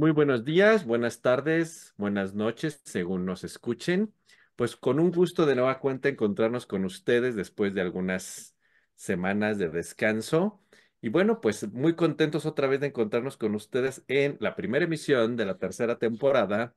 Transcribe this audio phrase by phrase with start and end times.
[0.00, 4.14] Muy buenos días, buenas tardes, buenas noches, según nos escuchen.
[4.56, 8.56] Pues con un gusto de nueva cuenta encontrarnos con ustedes después de algunas
[8.94, 10.64] semanas de descanso.
[11.02, 15.36] Y bueno, pues muy contentos otra vez de encontrarnos con ustedes en la primera emisión
[15.36, 16.74] de la tercera temporada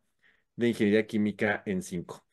[0.57, 2.27] de Ingeniería Química en 5.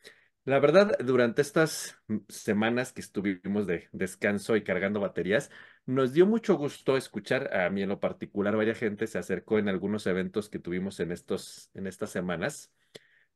[0.45, 5.52] La verdad, durante estas semanas que estuvimos de descanso y cargando baterías,
[5.94, 9.68] nos dio mucho gusto escuchar, a mí en lo particular, varias gente se acercó en
[9.68, 12.72] algunos eventos que tuvimos en, estos, en estas semanas,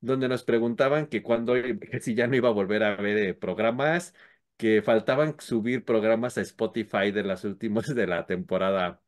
[0.00, 1.54] donde nos preguntaban que cuando,
[2.00, 4.14] si ya no iba a volver a ver eh, programas,
[4.56, 9.02] que faltaban subir programas a Spotify de las últimas de la temporada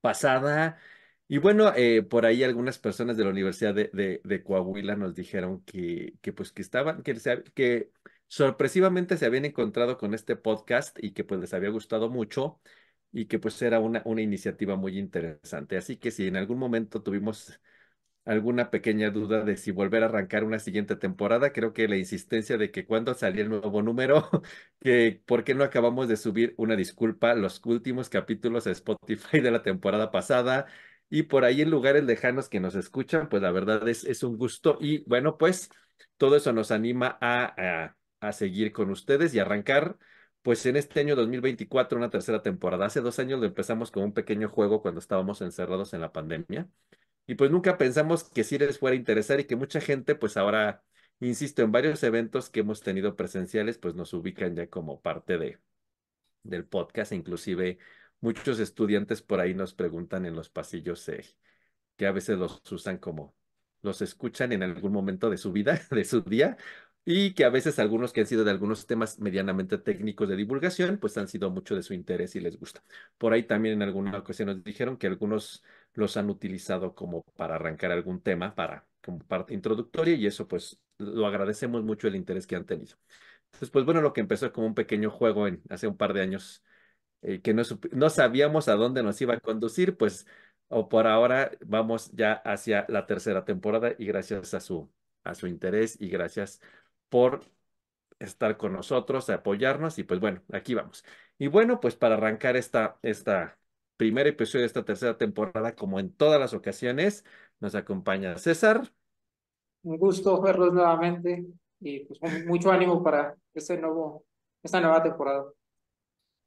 [0.00, 0.78] pasada.
[1.28, 5.62] Y bueno, eh, por ahí algunas personas de la Universidad de, de, Coahuila nos dijeron
[5.64, 7.90] que, que pues que estaban, que
[8.30, 12.60] sorpresivamente se habían encontrado con este podcast y que pues les había gustado mucho
[13.12, 15.76] y que pues era una, una iniciativa muy interesante.
[15.76, 17.60] Así que si en algún momento tuvimos
[18.24, 22.56] alguna pequeña duda de si volver a arrancar una siguiente temporada, creo que la insistencia
[22.58, 24.30] de que cuando salía el nuevo número,
[24.80, 29.50] que por qué no acabamos de subir una disculpa, los últimos capítulos a Spotify de
[29.50, 30.66] la temporada pasada.
[31.08, 34.36] Y por ahí en lugares lejanos que nos escuchan, pues la verdad es, es un
[34.38, 34.78] gusto.
[34.80, 35.70] Y bueno, pues
[36.16, 37.96] todo eso nos anima a a
[38.32, 39.98] seguir con ustedes y arrancar,
[40.42, 42.86] pues en este año 2024, una tercera temporada.
[42.86, 46.68] Hace dos años lo empezamos con un pequeño juego cuando estábamos encerrados en la pandemia.
[47.26, 50.36] Y pues nunca pensamos que sí les fuera a interesar y que mucha gente, pues
[50.36, 50.84] ahora,
[51.20, 55.60] insisto, en varios eventos que hemos tenido presenciales, pues nos ubican ya como parte de,
[56.42, 57.12] del podcast.
[57.12, 57.78] Inclusive
[58.20, 61.24] muchos estudiantes por ahí nos preguntan en los pasillos eh,
[61.96, 63.36] que a veces los usan como
[63.82, 66.56] los escuchan en algún momento de su vida, de su día,
[67.04, 70.98] y que a veces algunos que han sido de algunos temas medianamente técnicos de divulgación,
[70.98, 72.82] pues han sido mucho de su interés y les gusta.
[73.18, 75.64] Por ahí también en alguna ocasión nos dijeron que algunos
[75.94, 80.80] los han utilizado como para arrancar algún tema, para como parte introductoria y eso pues
[80.98, 82.96] lo agradecemos mucho el interés que han tenido.
[83.46, 86.22] Entonces, pues bueno, lo que empezó como un pequeño juego en hace un par de
[86.22, 86.62] años
[87.22, 90.26] eh, que no, no sabíamos a dónde nos iba a conducir, pues
[90.68, 94.90] o por ahora vamos ya hacia la tercera temporada y gracias a su,
[95.24, 96.60] a su interés y gracias
[97.10, 97.44] por
[98.18, 101.04] estar con nosotros, apoyarnos y pues bueno, aquí vamos.
[101.38, 103.58] Y bueno, pues para arrancar esta, esta
[103.96, 107.24] primer episodio de esta tercera temporada, como en todas las ocasiones,
[107.58, 108.92] nos acompaña César.
[109.82, 111.46] Un gusto verlos nuevamente
[111.80, 114.24] y pues mucho ánimo para este nuevo,
[114.62, 115.44] esta nueva temporada.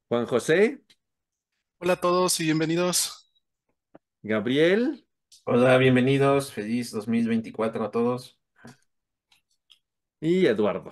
[0.10, 0.82] Juan José.
[1.80, 3.32] Hola a todos y bienvenidos.
[4.22, 5.06] Gabriel.
[5.46, 6.54] Hola, bienvenidos.
[6.54, 8.40] Feliz 2024 a todos
[10.24, 10.92] y Eduardo.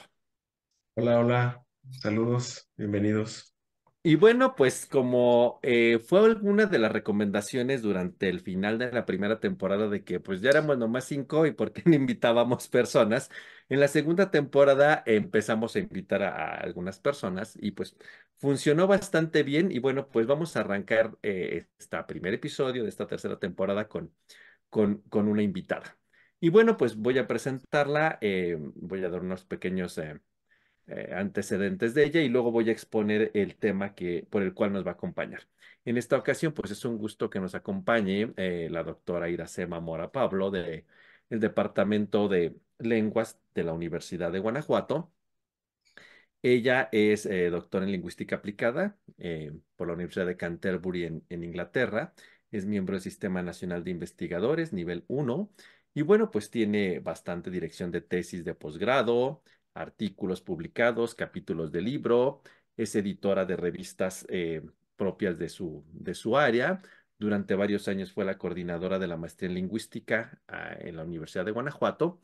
[0.95, 3.55] Hola, hola, saludos, bienvenidos.
[4.03, 9.05] Y bueno, pues como eh, fue alguna de las recomendaciones durante el final de la
[9.05, 13.29] primera temporada de que pues ya éramos nomás cinco y por qué no invitábamos personas,
[13.69, 17.95] en la segunda temporada empezamos a invitar a, algunas personas y pues
[18.37, 23.07] funcionó bastante bien y bueno, pues vamos a arrancar eh, este primer episodio de esta
[23.07, 24.13] tercera temporada con,
[24.69, 26.00] con, con una invitada.
[26.43, 30.19] Y bueno, pues voy a presentarla, eh, voy a dar unos pequeños eh,
[30.87, 34.73] eh, antecedentes de ella y luego voy a exponer el tema que, por el cual
[34.73, 35.47] nos va a acompañar.
[35.85, 38.33] En esta ocasión, pues es un gusto que nos acompañe
[38.69, 40.85] la doctora Iracema Mora Pablo del
[41.29, 45.11] Departamento de Lenguas de la Universidad de Guanajuato.
[46.43, 48.97] Ella es doctora en Lingüística Aplicada
[49.75, 52.13] por la Universidad de Canterbury en, en Inglaterra.
[52.51, 55.51] Es miembro del Sistema Nacional de Investigadores, nivel 1
[55.93, 59.43] y bueno, pues tiene bastante dirección de tesis de posgrado,
[59.73, 62.41] artículos publicados, capítulos de libro,
[62.77, 64.61] es editora de revistas eh,
[64.95, 66.81] propias de su, de su área.
[67.17, 71.45] Durante varios años fue la coordinadora de la maestría en lingüística ah, en la Universidad
[71.45, 72.19] de Guanajuato.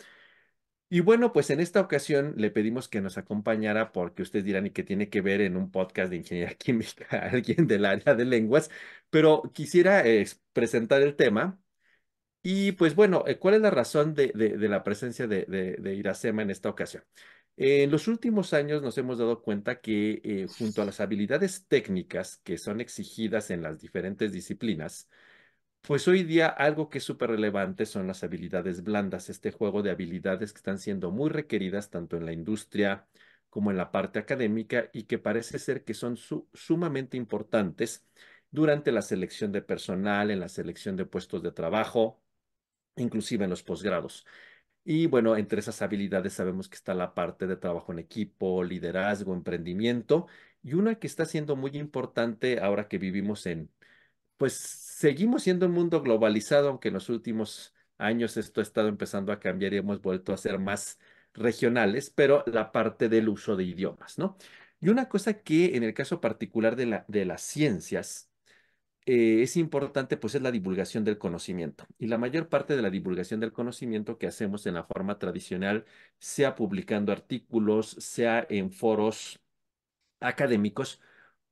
[0.90, 4.72] Y bueno, pues en esta ocasión le pedimos que nos acompañara porque ustedes dirán y
[4.72, 8.70] que tiene que ver en un podcast de ingeniería química alguien del área de lenguas,
[9.10, 11.60] pero quisiera eh, presentar el tema
[12.50, 14.32] y pues bueno, eh, ¿cuál es la razón de,
[14.70, 17.04] la presencia de, Iracema en esta ocasión?
[17.58, 22.38] en los últimos años nos hemos dado cuenta que eh, junto a las habilidades técnicas
[22.46, 25.10] que son exigidas en las diferentes disciplinas,
[25.82, 29.92] pues hoy día algo que es súper relevante son las habilidades blandas, este juego de
[29.92, 33.08] habilidades que están siendo muy requeridas tanto en la industria
[33.50, 36.18] como en la parte académica y que parece ser que son
[36.54, 38.06] sumamente importantes
[38.52, 42.22] durante la selección de personal, en la selección de puestos de trabajo,
[42.98, 44.26] inclusive en los posgrados.
[44.84, 49.34] Y bueno, entre esas habilidades sabemos que está la parte de trabajo en equipo, liderazgo,
[49.34, 50.28] emprendimiento,
[50.64, 53.70] y una que está siendo muy importante ahora que vivimos en,
[54.38, 59.32] pues seguimos siendo un mundo globalizado, aunque en los últimos años esto ha estado empezando
[59.32, 61.00] a cambiar y hemos vuelto a ser más
[61.34, 64.38] regionales, pero la parte del uso de idiomas, ¿no?
[64.80, 68.30] Y una cosa que en el caso particular de, la, de las ciencias
[69.08, 71.86] eh, es importante, pues es la divulgación del conocimiento.
[71.98, 75.86] Y la mayor parte de la divulgación del conocimiento que hacemos en la forma tradicional,
[76.20, 79.40] sea publicando artículos, sea en foros
[80.20, 81.02] académicos,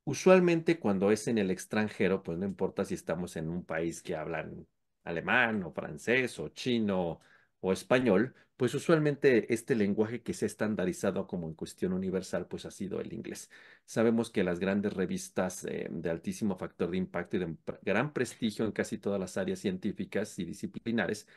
[0.06, 4.16] usualmente cuando es en el extranjero, pues no importa si estamos en un país que
[4.16, 4.68] hablan
[5.04, 7.22] alemán o francés o chino
[7.66, 12.66] o español, pues usualmente este lenguaje que se ha estandarizado como en cuestión universal, pues
[12.66, 13.50] ha sido el inglés.
[13.86, 18.66] Sabemos que las grandes revistas eh, de altísimo factor de impacto y de gran prestigio
[18.66, 21.28] en casi todas las áreas científicas y disciplinares,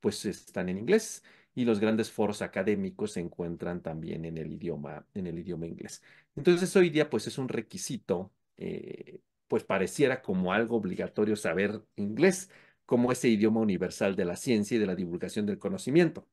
[0.00, 1.24] pues están en inglés
[1.54, 6.02] y los grandes foros académicos se encuentran también en el idioma, en el idioma inglés.
[6.36, 12.50] Entonces hoy día pues es un requisito, eh, pues pareciera como algo obligatorio saber inglés
[12.88, 16.28] como ese idioma universal de la ciencia y de la divulgación del conocimiento.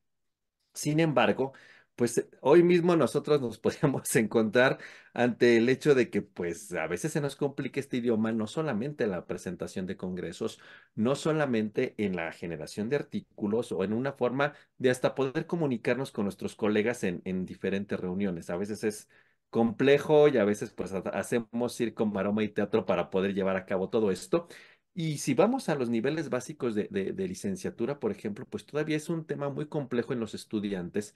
[0.74, 1.52] Sin embargo,
[1.94, 4.78] pues hoy mismo nosotros nos podríamos encontrar
[5.14, 9.04] ante el hecho de que pues a veces se nos complica este idioma no solamente
[9.04, 10.60] en la presentación de congresos,
[10.94, 16.12] no solamente en la generación de artículos o en una forma de hasta poder comunicarnos
[16.12, 18.50] con nuestros colegas en, en diferentes reuniones.
[18.50, 19.08] A veces es
[19.50, 23.88] complejo y a veces pues hacemos circo, maroma y teatro para poder llevar a cabo
[23.88, 24.48] todo esto.
[24.98, 29.10] Y si vamos a los niveles básicos de, de, licenciatura, por ejemplo, pues todavía es
[29.10, 31.14] un tema muy complejo en los estudiantes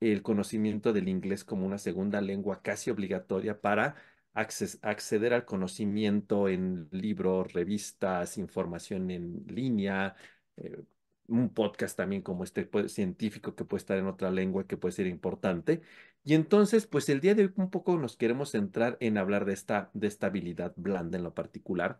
[0.00, 3.96] el conocimiento del inglés como una segunda lengua casi obligatoria para
[4.34, 10.16] acceder al conocimiento en libros, revistas, información en línea,
[10.56, 10.82] eh,
[11.26, 15.06] un podcast también como este científico que puede estar en otra lengua que puede ser
[15.06, 15.82] importante.
[16.24, 19.54] Y entonces, pues el día de hoy un poco nos queremos centrar en hablar de
[19.54, 21.98] esta, de esta habilidad blanda en lo particular,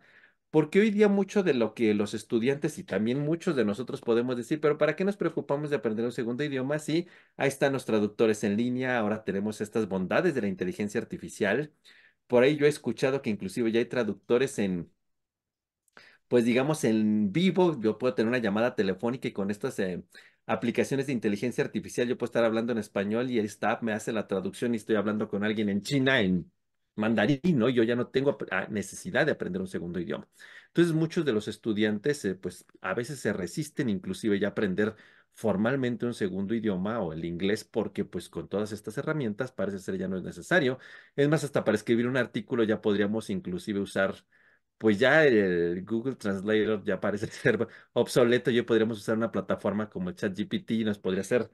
[0.51, 4.35] porque hoy día mucho de lo que los estudiantes y también muchos de nosotros podemos
[4.37, 7.07] decir, pero ¿para qué nos preocupamos de aprender un segundo idioma si
[7.37, 11.73] ahí están los traductores en línea, ahora tenemos estas bondades de la inteligencia artificial?
[12.27, 14.91] Por ahí yo he escuchado que inclusive ya hay traductores en,
[16.27, 20.03] pues digamos, en vivo, yo puedo tener una llamada telefónica y con estas eh,
[20.45, 24.11] aplicaciones de inteligencia artificial yo puedo estar hablando en español y el staff me hace
[24.11, 26.51] la traducción y estoy hablando con alguien en China en
[26.99, 27.69] mandarín, ¿no?
[27.69, 30.27] Yo ya no tengo ah, necesidad de aprender un segundo idioma.
[30.67, 34.95] Entonces, muchos de los estudiantes, eh, pues, a veces se resisten inclusive ya a aprender
[35.33, 39.97] formalmente un segundo idioma o el inglés porque pues con todas estas herramientas parece ser
[39.97, 40.79] ya no es necesario.
[41.15, 44.15] Es más, hasta para escribir un artículo ya podríamos inclusive usar,
[44.77, 50.09] pues ya el Google Translator ya parece ser obsoleto, ya podríamos usar una plataforma como
[50.09, 51.49] el ChatGPT y nos podría hacer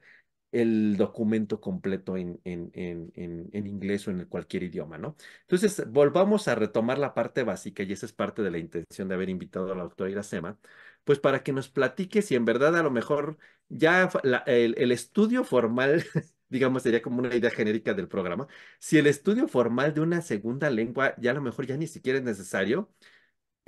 [0.60, 3.12] el documento completo en, en, en,
[3.52, 5.16] en, inglés o en cualquier idioma, ¿no?
[5.42, 9.14] Entonces, volvamos a retomar la parte básica y esa es parte de la intención de
[9.14, 10.58] haber invitado a la doctora Iracema,
[11.04, 13.38] pues para que nos platique si en verdad a lo mejor
[13.68, 14.08] ya
[14.46, 16.04] el, el estudio formal
[16.48, 18.46] digamos, sería como una idea genérica del programa.
[18.78, 22.18] Si el estudio formal de una segunda lengua ya a lo mejor ya ni siquiera
[22.18, 22.92] es necesario,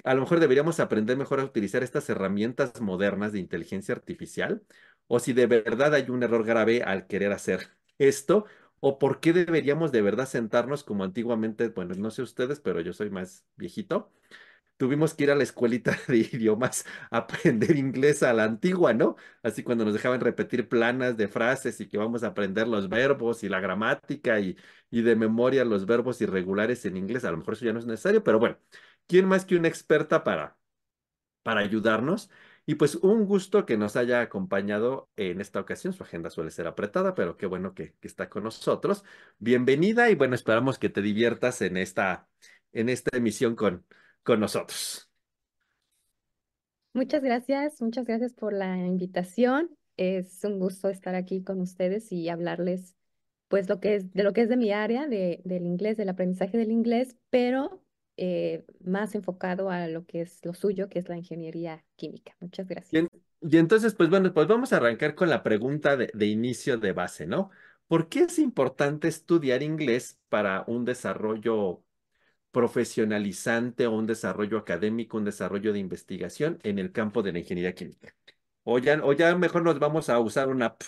[0.05, 4.63] a lo mejor deberíamos aprender mejor a utilizar estas herramientas modernas de inteligencia artificial
[5.09, 8.47] o si de verdad hay un error grave al querer hacer esto,
[8.81, 12.93] o por qué deberíamos de verdad sentarnos como antiguamente, bueno, no sé ustedes, pero yo
[12.93, 14.13] soy más viejito.
[14.77, 19.17] Tuvimos que ir a la escuelita de idiomas a aprender inglés a la antigua, ¿no?
[19.43, 23.43] Así cuando nos dejaban repetir planas de frases y que vamos a aprender los verbos
[23.43, 24.57] y la gramática y,
[24.91, 27.25] y de memoria los verbos irregulares en inglés.
[27.25, 28.59] A lo mejor eso ya no es necesario, pero bueno,
[29.09, 30.57] ¿quién más que una experta para,
[31.43, 32.31] para ayudarnos?
[32.69, 35.95] Y pues un gusto que nos haya acompañado en esta ocasión.
[35.95, 39.05] Su agenda suele ser apretada, pero qué bueno que, está con nosotros.
[39.39, 42.29] Bienvenida y bueno, esperamos que te diviertas en esta,
[42.73, 43.87] en esta emisión con,
[44.23, 45.11] con nosotros.
[46.93, 49.75] Muchas gracias, muchas gracias por la invitación.
[49.97, 52.99] Es un gusto estar aquí con ustedes y hablarles
[53.49, 56.11] pues lo que es de lo que es de mi área, de, del inglés, del
[56.11, 57.83] aprendizaje del inglés, pero
[58.19, 62.37] eh, más enfocado a lo que es lo suyo, que es la ingeniería química.
[62.41, 63.07] Muchas gracias.
[63.41, 66.93] Y, entonces, pues bueno, pues vamos a arrancar con la pregunta de, de, inicio de
[66.93, 67.51] base, ¿no?
[67.87, 71.85] ¿Por qué es importante estudiar inglés para un desarrollo
[72.51, 77.75] profesionalizante o un desarrollo académico, un desarrollo de investigación en el campo de la ingeniería
[77.75, 78.15] química?
[78.65, 80.83] O ya, o ya mejor nos vamos a usar una app.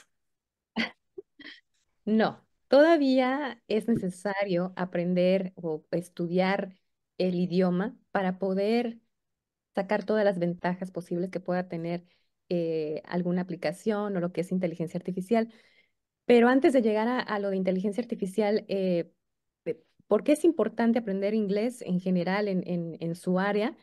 [2.05, 6.80] No, todavía es necesario aprender o estudiar
[7.21, 8.99] el idioma para poder
[9.75, 12.07] sacar todas las ventajas posibles que pueda tener
[12.49, 15.53] eh, alguna aplicación o lo que es inteligencia artificial.
[16.27, 19.13] Pero antes de llegar a, lo de inteligencia artificial, eh,
[19.65, 23.77] eh, ¿por qué es importante aprender inglés en general en, en, su área?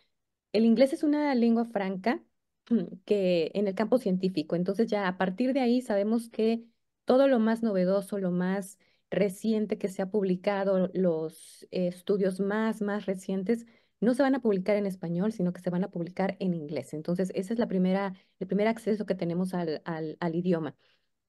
[0.54, 2.24] El inglés es una lengua franca
[3.06, 4.56] que en el campo científico.
[4.56, 6.66] Entonces ya a partir de ahí sabemos que
[7.06, 8.80] todo lo más novedoso, lo más
[9.10, 13.66] reciente que se ha publicado, los estudios más, más recientes,
[14.00, 16.94] no se van a publicar en español, sino que se van a publicar en inglés.
[16.94, 20.76] Entonces, ese es la primera, el primer acceso que tenemos al, al, al idioma.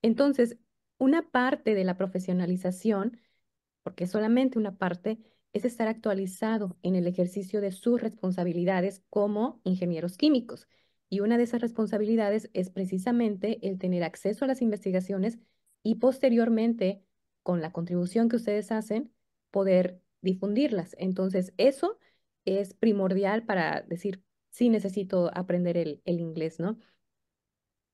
[0.03, 0.59] Entonces,
[0.99, 3.21] una parte de la profesionalización,
[3.83, 5.19] porque solamente una parte,
[5.53, 10.69] es estar actualizado en el ejercicio de sus responsabilidades como ingenieros químicos.
[11.09, 15.39] Y una de esas responsabilidades es precisamente el tener acceso a las investigaciones
[15.83, 17.03] y posteriormente,
[17.43, 19.13] con la contribución que ustedes hacen,
[19.51, 20.95] poder difundirlas.
[20.99, 21.99] Entonces, eso
[22.45, 26.79] es primordial para decir, sí necesito aprender el, el inglés, ¿no?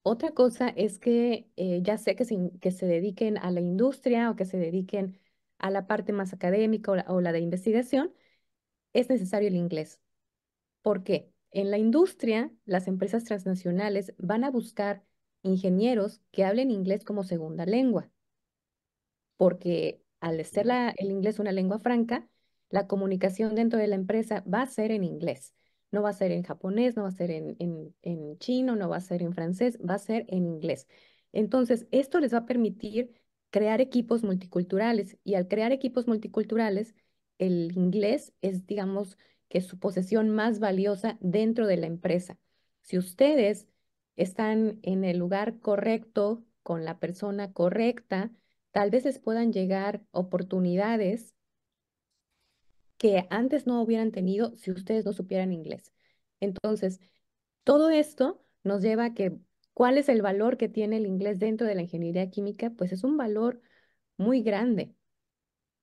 [0.03, 4.31] Otra cosa es que eh, ya sé que se, que se dediquen a la industria
[4.31, 5.19] o que se dediquen
[5.59, 8.13] a la parte más académica o la, o la de investigación,
[8.95, 10.01] es necesario el inglés.
[10.83, 11.33] ¿Por qué?
[11.53, 15.05] En la industria, las empresas transnacionales van a buscar
[15.43, 18.11] ingenieros que hablen inglés como segunda lengua,
[19.37, 22.29] porque al ser la, el inglés una lengua franca,
[22.71, 25.55] la comunicación dentro de la empresa va a ser en inglés.
[25.91, 28.89] No va a ser en japonés, no va a ser en, en, en chino, no
[28.89, 30.89] va a ser en francés, va a ser en inglés.
[31.33, 33.13] Entonces, esto les va a permitir
[33.51, 36.95] crear equipos multiculturales y al crear equipos multiculturales,
[37.39, 39.17] el inglés es, digamos,
[39.49, 42.39] que su posesión más valiosa dentro de la empresa.
[42.83, 43.69] Si ustedes
[44.17, 48.33] están en el lugar correcto, con la persona correcta,
[48.75, 51.33] tal vez les puedan llegar oportunidades
[52.97, 55.93] que antes no hubieran tenido si ustedes no supieran inglés.
[56.41, 56.99] Entonces,
[57.63, 59.39] todo esto nos lleva a que,
[59.75, 62.71] ¿cuál es el valor que tiene el inglés dentro de la ingeniería química?
[62.71, 63.61] Pues es un valor
[64.17, 64.93] muy grande,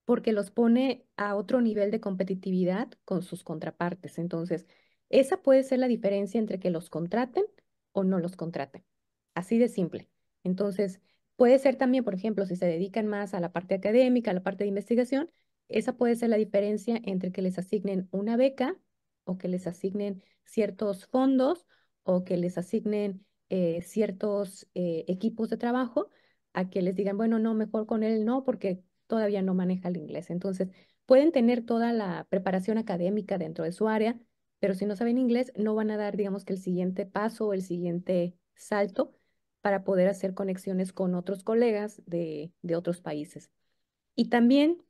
[0.04, 4.18] porque los pone a otro nivel de competitividad con sus contrapartes.
[4.18, 4.68] Entonces,
[5.08, 7.46] esa puede ser la diferencia entre que los contraten
[7.94, 8.84] o no los contraten.
[9.34, 10.10] Así de simple.
[10.44, 11.00] Entonces,
[11.42, 14.44] puede ser también, por ejemplo, si se dedican más a la parte académica, a la
[14.44, 15.32] parte de investigación,
[15.70, 18.78] esa puede ser la diferencia entre que les asignen una beca
[19.24, 21.66] o que les asignen ciertos fondos
[22.04, 26.12] o que les asignen eh, ciertos eh, equipos de trabajo
[26.54, 29.98] a que les digan, bueno, no, mejor con él no, porque todavía no maneja el
[29.98, 30.30] inglés.
[30.30, 30.70] Entonces,
[31.08, 34.16] pueden tener toda la preparación académica dentro de su área,
[34.60, 37.54] pero si no saben inglés, no van a dar, digamos, que el siguiente paso o
[37.54, 39.18] el siguiente salto
[39.62, 43.52] para poder hacer conexiones con otros colegas de, de otros países.
[44.16, 44.84] Y también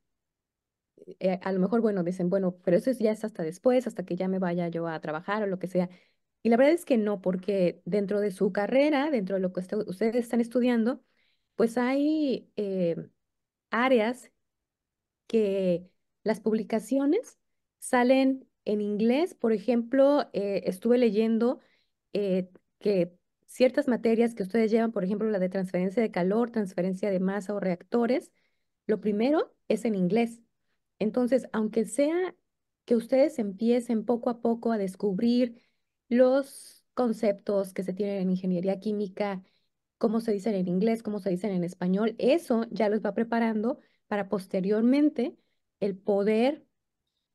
[1.20, 4.16] eh, a lo mejor, bueno, dicen, bueno, pero eso ya es hasta después, hasta que
[4.16, 5.88] ya me vaya yo a trabajar o lo que sea.
[6.42, 9.60] Y la verdad es que no, porque dentro de su carrera, dentro de lo que
[9.60, 11.02] ustedes están estudiando,
[11.56, 12.96] pues hay eh,
[13.70, 14.32] áreas
[15.26, 15.88] que
[16.24, 17.38] las publicaciones
[17.78, 19.34] salen en inglés.
[19.34, 21.60] Por ejemplo, eh, estuve leyendo
[22.80, 23.12] que
[23.52, 27.54] ciertas materias que ustedes llevan, por ejemplo, la de transferencia de calor, transferencia de masa
[27.54, 28.32] o reactores,
[28.86, 30.40] lo primero es en inglés.
[30.98, 32.34] Entonces, aunque sea
[32.86, 35.60] que ustedes empiecen poco a poco a descubrir
[36.08, 39.42] los conceptos que se tienen en ingeniería química,
[39.98, 43.78] cómo se dicen en inglés, cómo se dicen en español, eso ya los va preparando
[44.08, 45.36] para posteriormente
[45.80, 46.66] el poder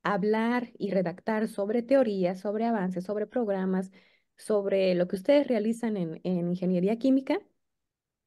[0.03, 3.91] hablar y redactar sobre teorías, sobre avances, sobre programas,
[4.37, 7.39] sobre lo que ustedes realizan en, en ingeniería química,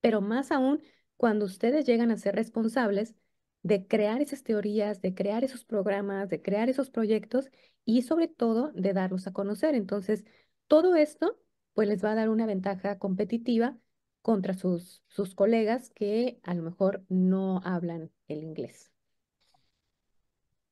[0.01, 0.83] pero más aún
[1.17, 3.15] cuando ustedes llegan a ser responsables
[3.63, 7.51] de crear esas teorías, de crear esos programas, de crear esos proyectos
[7.85, 9.75] y sobre todo de darlos a conocer.
[9.75, 10.25] Entonces,
[10.67, 11.39] todo esto
[11.75, 13.79] pues les va a dar una ventaja competitiva
[14.23, 18.90] contra sus, sus colegas que a lo mejor no hablan el inglés.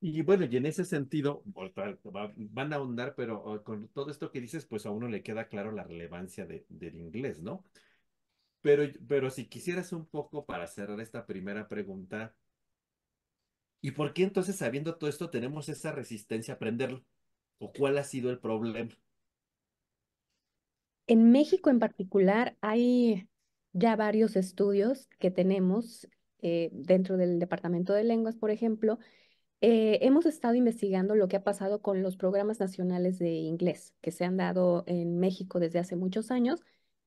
[0.00, 1.43] Y bueno, y en ese sentido,
[2.37, 5.73] van a ahondar, pero con todo esto que dices, pues a uno le queda claro
[5.73, 7.64] la relevancia de, del inglés, ¿no?
[8.61, 12.35] Pero, pero si quisieras un poco para cerrar esta primera pregunta,
[13.81, 17.05] ¿Y por qué entonces, sabiendo todo esto, tenemos esa resistencia a aprenderlo?
[17.59, 18.90] ¿O cuál ha sido el problema?
[21.07, 23.28] En México en particular hay
[23.73, 26.09] ya varios estudios que tenemos
[26.43, 28.99] eh, dentro del Departamento de Lenguas, por ejemplo.
[29.61, 34.12] Eh, hemos estado investigando lo que ha pasado con los programas nacionales de inglés que
[34.12, 36.62] se han dado en México desde hace muchos años,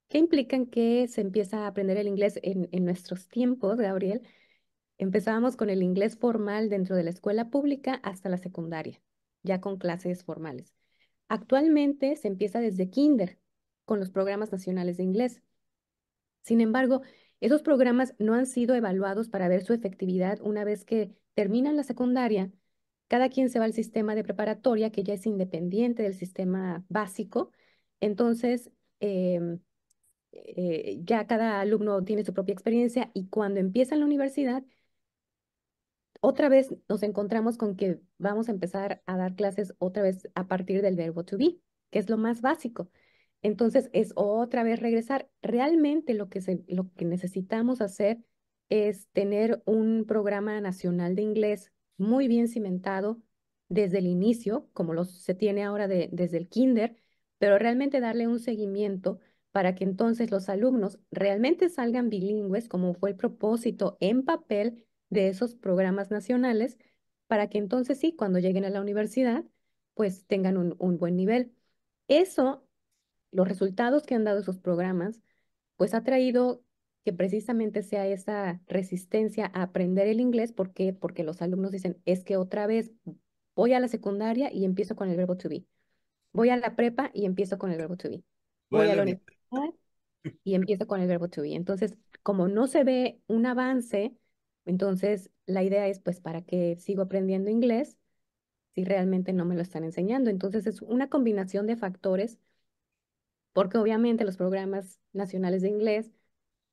[0.10, 4.22] que implican que se empieza a aprender el inglés en, en nuestros tiempos, Gabriel,
[5.01, 9.01] Empezábamos con el inglés formal dentro de la escuela pública hasta la secundaria,
[9.41, 10.75] ya con clases formales.
[11.27, 13.39] Actualmente se empieza desde kinder
[13.86, 15.41] con los programas nacionales de inglés.
[16.43, 17.01] Sin embargo,
[17.41, 21.83] esos programas no han sido evaluados para ver su efectividad una vez que terminan la
[21.83, 22.51] secundaria.
[23.07, 27.51] Cada quien se va al sistema de preparatoria, que ya es independiente del sistema básico.
[28.00, 29.60] Entonces, em,
[30.31, 34.63] eh, ya cada alumno tiene su propia experiencia y cuando empieza en la universidad,
[36.21, 40.48] otra vez nos encontramos con que vamos a empezar a dar clases otra vez a
[40.48, 42.89] partir del verbo to be, que es lo más básico.
[43.41, 45.29] Entonces es otra vez regresar.
[45.41, 48.19] Realmente lo que, lo que necesitamos hacer
[48.69, 53.21] es tener un programa nacional de inglés muy bien cimentado
[53.69, 56.95] desde el inicio, como lo, se tiene ahora de, desde el kinder,
[57.38, 59.19] pero realmente darle un seguimiento
[59.51, 65.27] para que entonces los alumnos realmente salgan bilingües, como fue el propósito en papel de
[65.29, 66.77] esos programas nacionales,
[67.27, 69.43] para que entonces sí, cuando lleguen a la universidad,
[69.93, 71.53] pues tengan un, un buen nivel.
[72.07, 72.67] Eso,
[73.31, 75.21] los resultados que han dado esos programas,
[75.77, 76.63] pues ha traído
[77.03, 80.53] que precisamente sea esa resistencia a aprender el inglés.
[80.53, 80.93] ¿Por qué?
[80.93, 82.91] Porque los alumnos dicen, es que otra vez
[83.55, 85.65] voy a la secundaria y empiezo con el verbo to be.
[86.33, 88.23] Voy a la prepa y empiezo con el verbo to be.
[88.69, 89.73] Voy a la universidad
[90.43, 91.55] y empiezo con el verbo to be.
[91.55, 94.15] Entonces, como no se ve un avance,
[94.65, 97.97] entonces la idea es, pues, ¿para qué sigo aprendiendo inglés
[98.75, 100.29] si realmente no me lo están enseñando?
[100.29, 102.39] Entonces, es una combinación de factores,
[103.53, 106.12] porque obviamente los programas nacionales de inglés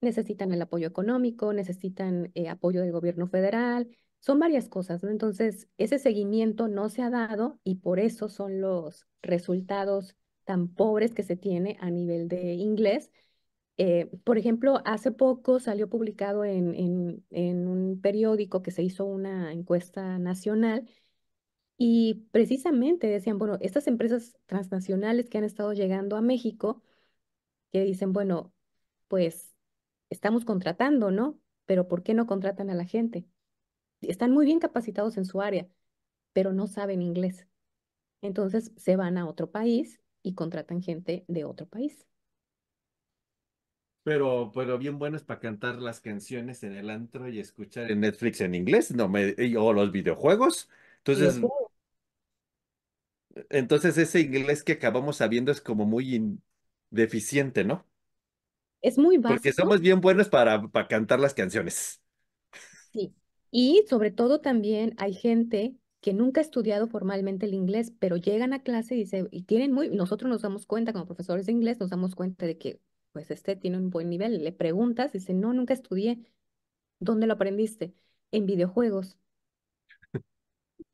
[0.00, 3.88] necesitan el apoyo económico, necesitan eh, apoyo del gobierno federal,
[4.20, 5.02] son varias cosas.
[5.04, 11.14] Entonces, ese seguimiento no se ha dado y por eso son los resultados tan pobres
[11.14, 13.10] que se tiene a nivel de inglés.
[13.76, 19.52] Eh, por ejemplo, hace poco salió publicado en, en un periódico que se hizo una
[19.52, 20.88] encuesta nacional
[21.78, 26.82] y precisamente decían, bueno, estas empresas transnacionales que han estado llegando a México,
[27.72, 28.52] que dicen, bueno,
[29.06, 29.54] pues
[30.10, 31.38] estamos contratando, ¿no?
[31.66, 33.26] Pero ¿por qué no contratan a la gente?
[34.00, 35.68] Están muy bien capacitados en su área,
[36.32, 37.46] pero no saben inglés.
[38.22, 42.06] Entonces se van a otro país y contratan gente de otro país.
[44.02, 48.40] Pero, pero bien buenos para cantar las canciones en el antro y escuchar en Netflix
[48.40, 50.68] en inglés, no me, o los videojuegos.
[51.04, 51.40] Entonces.
[53.50, 56.40] Entonces ese inglés que acabamos sabiendo es como muy
[56.90, 57.86] deficiente, ¿no?
[58.82, 59.52] Es muy Porque básico.
[59.52, 62.00] somos bien buenos para, para cantar las canciones.
[62.92, 63.14] Sí,
[63.50, 68.52] y sobre todo también hay gente que nunca ha estudiado formalmente el inglés, pero llegan
[68.52, 71.80] a clase y, se, y tienen muy, nosotros nos damos cuenta como profesores de inglés,
[71.80, 72.80] nos damos cuenta de que
[73.12, 74.42] pues este tiene un buen nivel.
[74.44, 76.24] Le preguntas y dice, no, nunca estudié.
[77.00, 77.94] ¿Dónde lo aprendiste?
[78.32, 79.18] En videojuegos.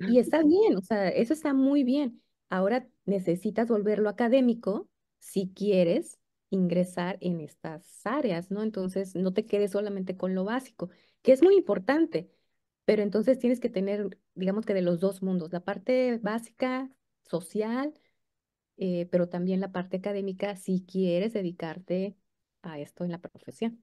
[0.07, 2.23] Y está bien, o sea, eso está muy bien.
[2.49, 6.19] Ahora necesitas volverlo académico si quieres
[6.51, 8.63] ingresar en estas áreas, ¿no?
[8.63, 10.91] Entonces, no te quedes solamente con lo básico,
[11.23, 12.31] que es muy importante,
[12.85, 16.91] pero entonces tienes que tener, digamos que de los dos mundos, la parte básica,
[17.23, 17.95] social,
[18.77, 22.17] eh, pero también la parte académica si quieres dedicarte
[22.63, 23.83] a esto en la profesión.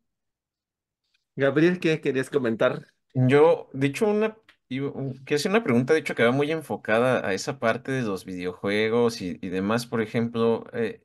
[1.36, 2.88] Gabriel, ¿qué querías comentar?
[3.14, 4.38] Yo, de hecho, una,
[4.76, 7.92] iba- un- quiero hacer una pregunta, de hecho, que va muy enfocada a esa parte
[7.92, 9.86] de los videojuegos y, y demás.
[9.88, 11.04] Por ejemplo, eh,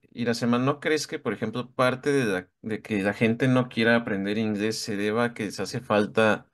[0.61, 2.25] ¿no crees que, por ejemplo, parte de,
[2.63, 6.51] la- que la gente no quiera aprender inglés se deba a que les hace falta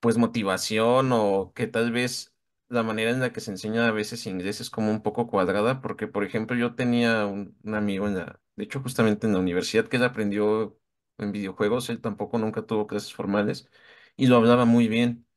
[0.00, 2.34] pues motivación o que tal vez
[2.68, 5.80] la manera en la que se enseña a veces inglés es como un poco cuadrada,
[5.80, 9.40] porque por ejemplo yo tenía un, un amigo en la, de hecho justamente en la
[9.40, 10.78] universidad que él aprendió
[11.18, 13.68] en videojuegos, él tampoco nunca tuvo clases formales
[14.16, 15.27] y lo hablaba muy bien.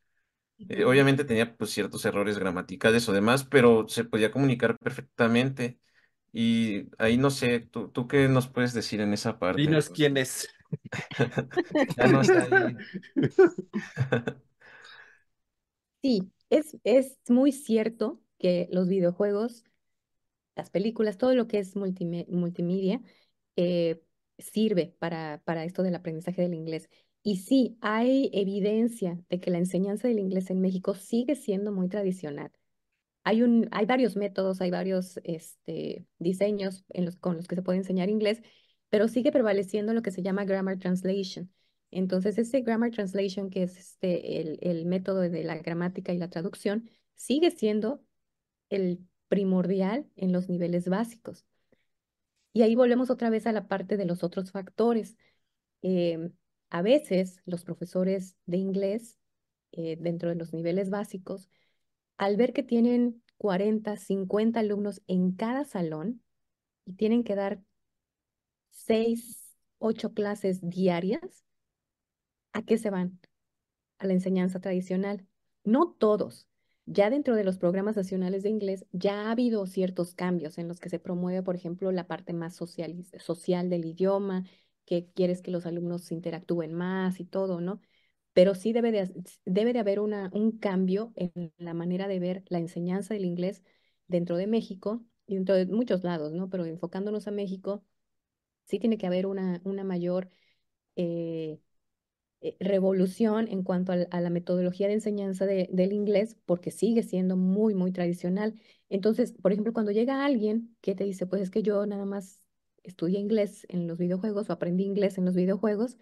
[0.69, 5.80] Eh, obviamente tenía pues ciertos errores gramaticales o demás, pero se podía comunicar perfectamente.
[6.34, 9.71] Y ahí no sé, ¿tú, tú qué nos puedes decir en esa parte?
[9.71, 10.47] Dinos quién es.
[11.97, 12.78] Ya no está ahí.
[16.02, 19.63] Sí, es, es muy cierto que los videojuegos,
[20.56, 23.02] las películas, todo lo que es multime- multimedia,
[23.58, 24.02] eh,
[24.39, 26.89] sirve para, para esto del aprendizaje del inglés.
[27.23, 31.88] Y sí, hay evidencia de que la enseñanza del inglés en México sigue siendo muy
[31.88, 32.51] tradicional.
[33.23, 36.86] Hay un, hay varios métodos, hay varios este, diseños
[37.19, 38.41] con los que se puede enseñar inglés,
[38.89, 41.51] pero sigue prevaleciendo lo que se llama grammar translation.
[41.91, 46.29] Entonces, ese grammar translation, que es este, el, el método de la gramática y la
[46.29, 48.03] traducción, sigue siendo
[48.69, 51.45] el primordial en los niveles básicos.
[52.53, 55.17] Y ahí volvemos otra vez a la parte de los otros factores.
[55.81, 56.34] Em,
[56.71, 59.19] a veces los profesores de inglés,
[59.73, 61.49] eh, dentro de los niveles básicos,
[62.17, 66.23] al ver que tienen 40, 50 alumnos en cada salón
[66.86, 67.62] y tienen que dar
[68.71, 71.43] 6, 8 clases diarias,
[72.53, 73.19] ¿a qué se van?
[73.99, 75.27] A la enseñanza tradicional.
[75.63, 76.47] No todos,
[76.86, 80.79] Ya dentro de los programas nacionales de inglés, ya ha habido ciertos cambios en los
[80.79, 84.45] que se promueve, por ejemplo, la parte más social, social del idioma,
[84.85, 87.81] que quieres que los alumnos interactúen más y todo, ¿no?
[88.33, 89.11] Pero sí debe de,
[89.45, 93.63] debe de haber una, un cambio en la manera de ver la enseñanza del inglés
[94.07, 96.49] dentro de México y dentro de muchos lados, ¿no?
[96.49, 97.83] Pero enfocándonos a México,
[98.65, 100.29] sí tiene que haber una, una mayor
[100.95, 101.59] eh,
[102.41, 107.75] eh, revolución en cuanto a, la metodología de enseñanza del inglés, porque sigue siendo muy,
[107.75, 108.59] muy tradicional.
[108.89, 112.41] Entonces, por ejemplo, cuando llega alguien que te dice, pues es que yo nada más
[112.83, 115.97] estudié inglés en los videojuegos o aprendí inglés en los videojuegos,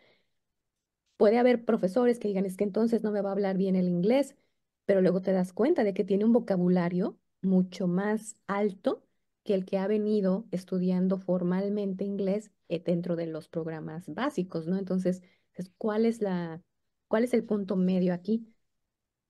[1.17, 3.89] puede haber profesores que digan, es que entonces no me va a hablar bien el
[3.89, 4.35] inglés,
[4.85, 9.03] pero luego te das cuenta de que tiene un vocabulario mucho más alto
[9.43, 14.77] que el que ha venido estudiando formalmente inglés eh, dentro de los programas básicos, ¿no?
[14.77, 15.21] Entonces,
[15.77, 16.61] ¿cuál es la,
[17.07, 18.47] cuál es el punto medio aquí?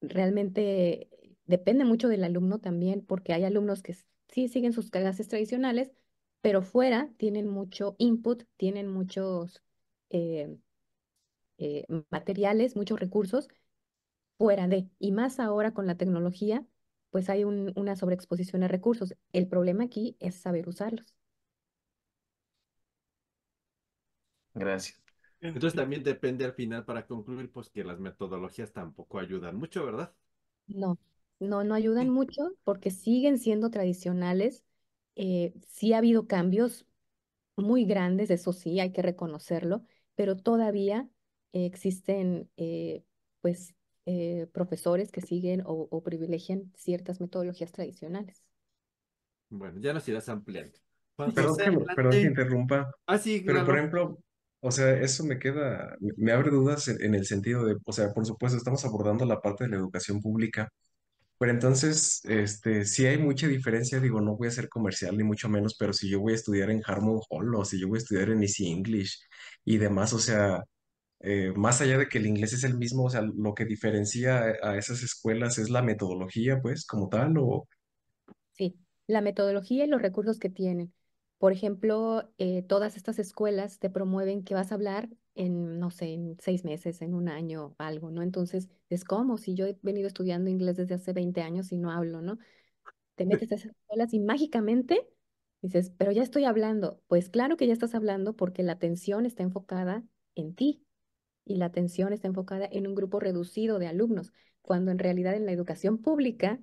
[0.02, 1.10] Realmente
[1.46, 3.96] depende mucho del alumno también, porque hay alumnos que
[4.28, 5.92] sí siguen sus clases tradicionales,
[6.42, 9.62] pero fuera tienen mucho input, tienen muchos
[10.10, 10.58] eh,
[11.58, 13.48] eh, materiales, muchos recursos
[14.38, 16.66] fuera de, y más ahora con la tecnología,
[17.12, 19.16] pues hay una sobreexposición a recursos.
[19.34, 21.16] El problema aquí es saber usarlos.
[24.54, 25.02] Gracias.
[25.42, 30.14] Entonces también depende al final para concluir, pues que las metodologías tampoco ayudan mucho, ¿verdad?
[30.68, 30.98] No,
[31.40, 34.64] no, no ayudan mucho porque siguen siendo tradicionales.
[35.16, 36.86] Eh, sí ha habido cambios
[37.56, 39.84] muy grandes, eso sí, hay que reconocerlo,
[40.16, 41.10] pero todavía
[41.52, 43.04] existen eh,
[43.42, 43.74] pues
[44.06, 48.44] eh, profesores que siguen o, privilegian ciertas metodologías tradicionales.
[49.50, 50.78] Bueno, ya nos irás ampliando.
[51.16, 52.92] perdón, que, perdón que interrumpa.
[53.06, 54.20] Ah, sí, Pero por ejemplo,
[54.62, 58.26] o sea, eso me queda, me abre dudas en, el sentido de, o sea, por
[58.26, 60.70] supuesto, estamos abordando la parte de la educación pública,
[61.40, 65.76] pero entonces, este, hay mucha diferencia, digo, no voy a ser comercial ni mucho menos,
[65.80, 68.30] pero si yo voy a estudiar en Harmon Hall o si yo voy a estudiar
[68.30, 69.20] en Easy English
[69.66, 70.64] y demás, o sea,
[71.22, 74.54] eh, más allá de que el inglés es el mismo, o sea, lo que diferencia
[74.62, 77.68] a esas escuelas es la metodología, pues, como tal, o...
[78.52, 80.94] Sí, la metodología y los recursos que tienen.
[81.38, 86.14] Por ejemplo, eh, todas estas escuelas te promueven que vas a hablar en, no sé,
[86.14, 88.22] en seis meses, en un año, algo, ¿no?
[88.24, 91.92] Entonces, es como si yo he venido estudiando inglés desde hace 20 años y no
[91.92, 92.38] hablo, ¿no?
[93.16, 95.08] Te metes a esas escuelas y mágicamente
[95.62, 97.02] dices, pero ya estoy hablando.
[97.08, 100.04] Pues claro que ya estás hablando porque la atención está enfocada
[100.36, 100.86] en ti
[101.46, 105.46] y la atención está enfocada en un grupo reducido de alumnos, cuando en realidad en
[105.46, 106.60] la educación pública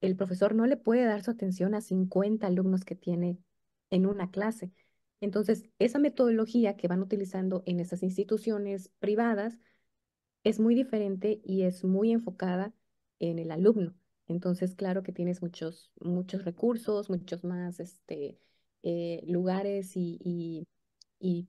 [0.00, 3.38] el profesor no le puede dar su atención a 50 alumnos que tiene
[3.90, 4.72] en una clase.
[5.20, 9.58] Entonces, esa metodología que van utilizando en esas instituciones privadas
[10.44, 12.72] es muy diferente y es muy enfocada
[13.18, 13.94] en el alumno.
[14.28, 18.38] Entonces, claro que tienes muchos, muchos recursos, muchos más este,
[18.82, 20.66] eh, lugares y, y,
[21.20, 21.48] y,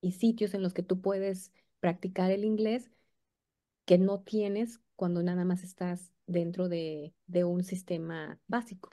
[0.00, 2.90] y sitios en los que tú puedes practicar el inglés
[3.84, 8.90] que no tienes cuando nada más estás dentro de, de un sistema básico.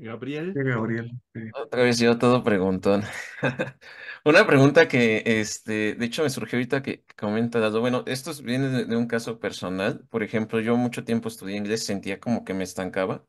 [0.00, 0.52] Gabriel.
[0.54, 1.10] Gabriel.
[1.54, 3.02] Otra vez yo todo preguntón.
[4.24, 8.96] Una pregunta que, este, de hecho me surgió ahorita que comenta Bueno, esto viene de,
[8.96, 10.06] un caso personal.
[10.08, 13.26] Por ejemplo, yo mucho tiempo estudié inglés, sentía como que me estancaba.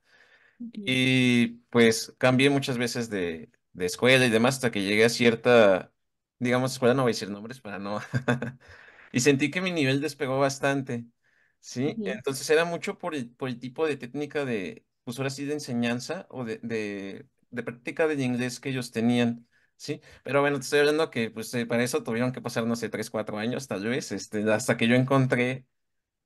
[0.73, 5.93] Y pues cambié muchas veces de, de escuela y demás hasta que llegué a cierta,
[6.37, 7.99] digamos, escuela, no voy a decir nombres para no.
[9.11, 11.05] y sentí que mi nivel despegó bastante.
[11.61, 15.45] Sí, entonces era mucho por el, por el tipo de técnica de, pues ahora sí
[15.45, 20.01] de enseñanza o de, de, de práctica del inglés que ellos tenían, ¿sí?
[20.23, 22.89] Pero bueno, te estoy hablando que pues eh, para eso tuvieron que pasar, no sé,
[22.89, 25.65] tres, cuatro años tal vez, este, hasta que yo encontré,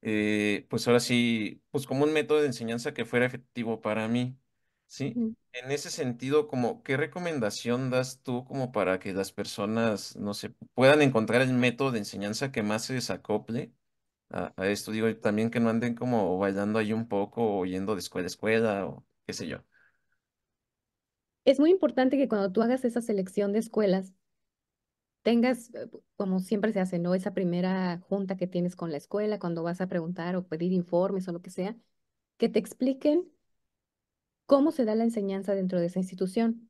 [0.01, 4.37] eh, pues ahora sí, pues como un método de enseñanza que fuera efectivo para mí,
[4.87, 5.21] ¿sí?
[5.53, 10.51] En ese sentido, como, ¿qué recomendación das tú como para que las personas, no sé,
[10.75, 13.73] puedan encontrar el método de enseñanza que más se desacople
[14.29, 14.91] a, esto.
[14.91, 18.27] Digo, también que no anden como bailando ahí un poco o yendo de escuela a
[18.27, 19.63] escuela o qué sé yo.
[21.45, 24.13] Es muy importante que cuando tú hagas esa selección de escuelas,
[25.23, 27.15] tengas, eh, como siempre se hace, ¿no?
[27.15, 31.27] Esa primera junta que tienes con la escuela, cuando vas a preguntar o pedir informes
[31.27, 31.75] o lo que sea,
[32.37, 33.31] que te expliquen
[34.45, 36.69] cómo se da la enseñanza dentro de esa institución.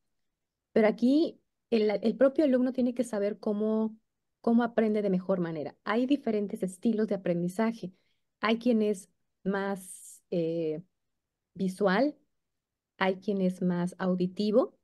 [0.73, 3.95] Pero aquí el, el propio alumno tiene que saber cómo
[4.43, 5.73] cómo aprende de mejor manera.
[5.85, 7.93] Hay diferentes estilos de aprendizaje.
[8.41, 9.09] Hay quien es
[9.45, 10.83] más eh,
[11.53, 12.17] visual,
[12.97, 14.77] hay quien es más auditivo,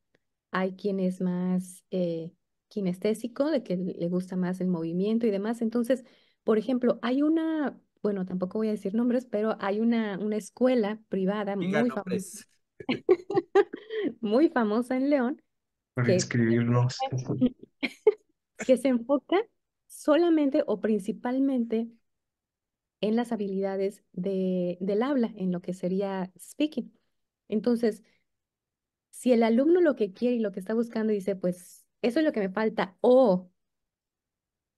[0.51, 2.31] hay quien es más eh,
[2.69, 5.61] kinestésico, de que le gusta más el movimiento y demás.
[5.61, 6.05] Entonces,
[6.45, 11.01] por ejemplo, hay una, bueno, tampoco voy a decir nombres, pero hay una, una escuela
[11.09, 12.45] privada Diga muy famosa,
[14.21, 15.41] muy famosa en León
[15.95, 16.97] Para inscribirnos.
[18.63, 19.37] que se enfoca
[19.87, 21.89] solamente o principalmente
[23.01, 26.93] en las habilidades de, del habla, en lo que sería speaking.
[27.47, 28.03] Entonces,
[29.11, 32.25] si el alumno lo que quiere y lo que está buscando dice, pues eso es
[32.25, 33.49] lo que me falta, o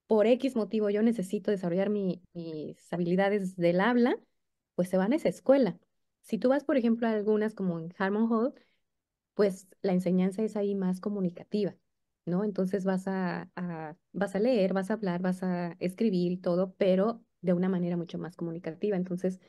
[0.08, 4.18] por X motivo yo necesito desarrollar mi- mis habilidades del habla,
[4.76, 5.80] pues se van a esa escuela.
[6.22, 8.54] Si tú vas, por ejemplo, a algunas como en Harmon Hall,
[9.36, 11.76] pues la enseñanza es ahí más comunicativa,
[12.26, 12.44] ¿no?
[12.44, 13.50] Entonces vas a,
[14.14, 17.98] vas a leer, vas a hablar, vas a escribir y todo, pero de una manera
[17.98, 18.96] mucho más comunicativa.
[18.98, 19.40] Entonces,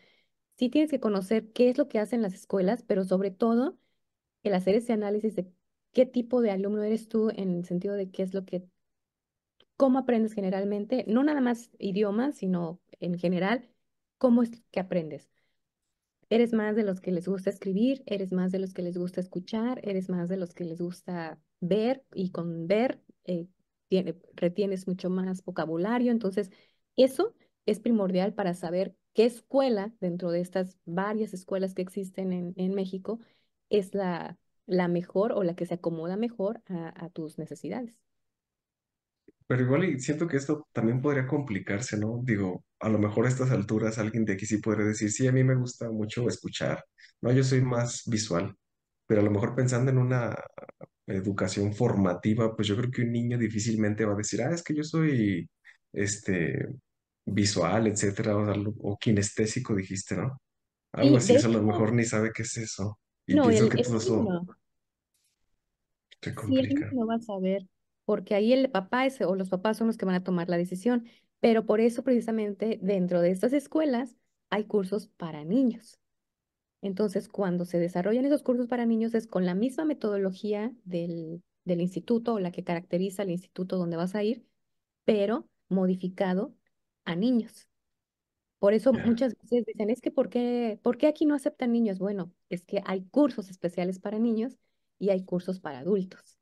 [0.58, 3.78] sí tienes que conocer qué es lo que hacen las escuelas, pero sobre todo
[4.44, 5.50] el hacer ese análisis de
[5.92, 8.64] qué tipo de alumno eres tú en el sentido de qué es lo que,
[9.76, 13.68] cómo aprendes generalmente, no nada más idiomas, sino en general,
[14.18, 15.28] cómo es que aprendes.
[16.30, 18.02] ¿Eres más de los que les gusta escribir?
[18.06, 19.80] ¿Eres más de los que les gusta escuchar?
[19.84, 22.04] ¿Eres más de los que les gusta ver?
[22.14, 23.48] Y con ver eh,
[23.88, 26.12] tiene- retienes mucho más vocabulario.
[26.12, 26.52] Entonces,
[26.96, 27.34] eso
[27.66, 32.74] es primordial para saber qué escuela dentro de estas varias escuelas que existen en, en
[32.74, 33.20] México
[33.70, 38.00] es la, la mejor o la que se acomoda mejor a, a tus necesidades.
[39.46, 42.20] Pero igual y siento que esto también podría complicarse, ¿no?
[42.24, 45.32] Digo, a lo mejor a estas alturas alguien de aquí sí podría decir, sí, a
[45.32, 46.84] mí me gusta mucho escuchar,
[47.22, 47.32] ¿no?
[47.32, 48.56] Yo soy más visual,
[49.06, 50.34] pero a lo mejor pensando en una
[51.06, 54.74] educación formativa, pues yo creo que un niño difícilmente va a decir, ah, es que
[54.74, 55.48] yo soy,
[55.92, 56.66] este,
[57.26, 60.40] visual, etcétera, o, lo- o kinestésico, dijiste, ¿no?
[60.92, 62.98] Algo Sí, así, de eso a lo hecho, mejor ni sabe qué es eso.
[63.26, 64.38] Y no, pienso el, que el todo eso
[66.22, 66.92] se Sí, el niño complica.
[66.92, 67.66] no va a saber,
[68.04, 70.56] porque ahí el papá es, o los papás son los que van a tomar la
[70.56, 71.06] decisión.
[71.40, 74.16] Pero por eso precisamente dentro de estas escuelas
[74.50, 75.98] hay cursos para niños.
[76.82, 81.80] Entonces, cuando se desarrollan esos cursos para niños es con la misma metodología del, del
[81.82, 84.46] instituto o la que caracteriza al instituto donde vas a ir,
[85.04, 86.54] pero modificado
[87.04, 87.68] a niños.
[88.58, 91.98] Por eso muchas veces dicen, es que ¿por qué, por qué aquí no aceptan niños?
[91.98, 94.56] Bueno, es que hay cursos especiales para niños
[94.98, 96.38] y hay cursos para adultos.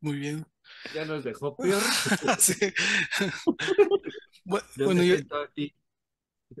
[0.00, 0.46] Muy bien.
[0.94, 1.82] Ya nos dejó peor.
[2.38, 2.54] Sí.
[4.76, 5.74] Yo Bueno, yo, aquí.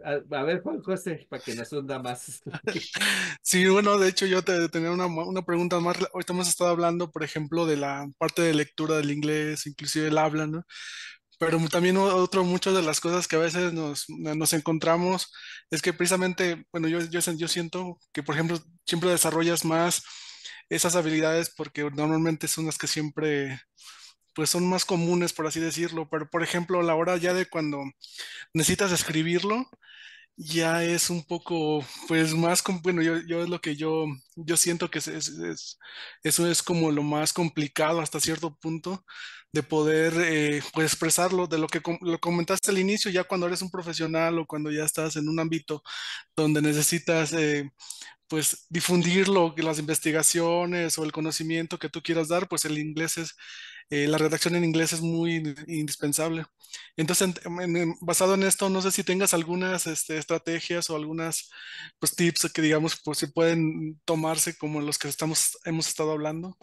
[0.04, 2.40] A, ver, Juan José, para que nos hunda más.
[3.42, 5.96] sí, bueno, de hecho yo te tenía una, una pregunta más.
[6.12, 10.18] Ahorita hemos estado hablando, por ejemplo, de la parte de lectura del inglés, inclusive el
[10.18, 10.64] habla, ¿no?
[11.38, 15.32] Pero también otro, muchas de las cosas que a veces nos, nos encontramos
[15.70, 20.02] es que precisamente, bueno, yo, yo, yo siento que, por ejemplo, siempre desarrollas más
[20.68, 23.60] esas habilidades porque normalmente son las que siempre,
[24.34, 26.08] pues son más comunes, por así decirlo.
[26.10, 27.82] Pero, por ejemplo, a la hora ya de cuando
[28.54, 29.66] necesitas escribirlo,
[30.36, 34.90] ya es un poco, pues más, bueno, yo, yo es lo que yo, yo siento
[34.90, 35.78] que es, es- es-
[36.22, 39.04] eso es como lo más complicado hasta cierto punto
[39.52, 43.62] de poder eh, pues expresarlo, de lo que lo comentaste al inicio, ya cuando eres
[43.62, 45.82] un profesional o cuando ya estás en un ámbito
[46.36, 47.70] donde necesitas eh,
[48.28, 52.78] pues difundir lo, que las investigaciones o el conocimiento que tú quieras dar, pues el
[52.78, 53.34] inglés es,
[53.90, 56.44] eh, la redacción en inglés es muy in- indispensable.
[56.96, 61.50] Entonces, en- en- basado en esto, no sé si tengas algunas este, estrategias o algunas
[61.98, 66.56] pues, tips que digamos pues, se pueden tomarse como los que estamos, hemos estado hablando.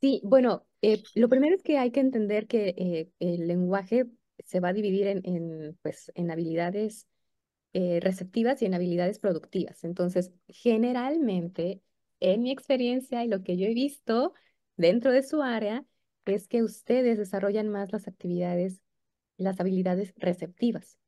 [0.00, 4.06] Sí, bueno, eh, lo primero es que hay que entender que eh, el lenguaje
[4.44, 7.06] se va a dividir en, pues, en habilidades
[8.00, 9.84] receptivas y en habilidades productivas.
[9.84, 11.82] Entonces, generalmente,
[12.20, 14.34] en mi experiencia y lo que yo he visto
[14.78, 15.84] dentro de su área,
[16.24, 18.80] es que ustedes desarrollan más las actividades,
[19.36, 20.98] las habilidades receptivas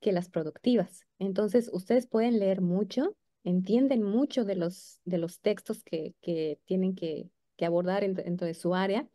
[0.00, 1.06] que las productivas.
[1.18, 6.94] Entonces, ustedes pueden leer mucho, entienden mucho de los, de los textos que, que tienen
[6.94, 9.08] que, que abordar en- dentro de su área,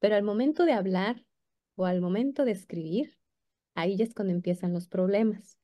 [0.00, 1.24] pero al momento de hablar
[1.76, 3.16] o al momento de escribir,
[3.74, 5.58] ahí es cuando empiezan los problemas.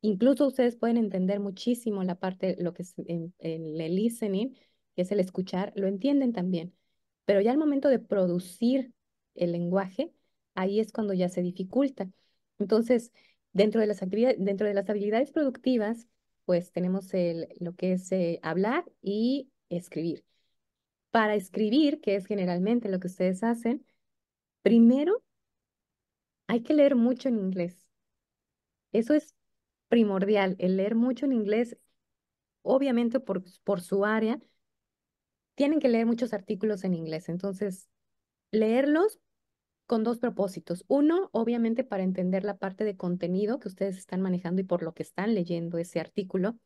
[0.00, 4.54] Incluso ustedes pueden entender muchísimo la parte, lo que es en el listening,
[4.94, 6.74] que es el escuchar, lo entienden también.
[7.24, 8.92] Pero ya al momento de producir
[9.34, 10.12] el lenguaje,
[10.54, 12.08] ahí es cuando ya se dificulta.
[12.58, 13.12] Entonces,
[13.52, 16.06] dentro de las actividades, dentro de las habilidades productivas,
[16.44, 20.24] pues tenemos el, lo que es eh, hablar y escribir.
[21.10, 23.86] Para escribir, que es generalmente lo que ustedes hacen,
[24.62, 25.22] primero
[26.46, 27.76] hay que leer mucho en inglés.
[28.92, 29.34] Eso es
[29.88, 31.76] primordial, el leer mucho en inglés,
[32.62, 34.40] obviamente por, por su área,
[35.54, 37.28] tienen que leer muchos artículos en inglés.
[37.28, 37.88] Entonces,
[38.50, 39.20] leerlos
[39.86, 40.84] con dos propósitos.
[40.88, 44.94] Uno, obviamente, para entender la parte de contenido que ustedes están manejando y por lo
[44.94, 46.58] que están leyendo ese artículo.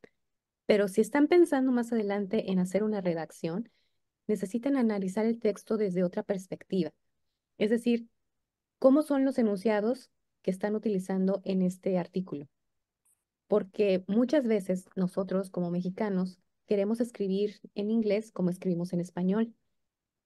[0.66, 3.70] Pero si están pensando más adelante en hacer una redacción,
[4.26, 6.92] necesitan analizar el texto desde otra perspectiva.
[7.56, 8.06] Es decir,
[8.78, 10.10] cómo son los enunciados
[10.42, 12.48] que están utilizando en este artículo.
[13.48, 16.38] Porque muchas veces nosotros como mexicanos
[16.68, 19.54] queremos escribir en inglés como escribimos en español.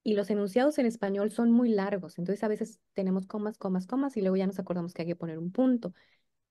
[0.05, 4.17] Y los enunciados en español son muy largos, entonces a veces tenemos comas, comas, comas
[4.17, 5.95] y luego ya nos acordamos que hay que poner un punto.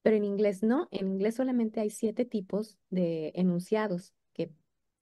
[0.01, 4.51] Pero en inglés no, en inglés solamente hay siete tipos de enunciados que,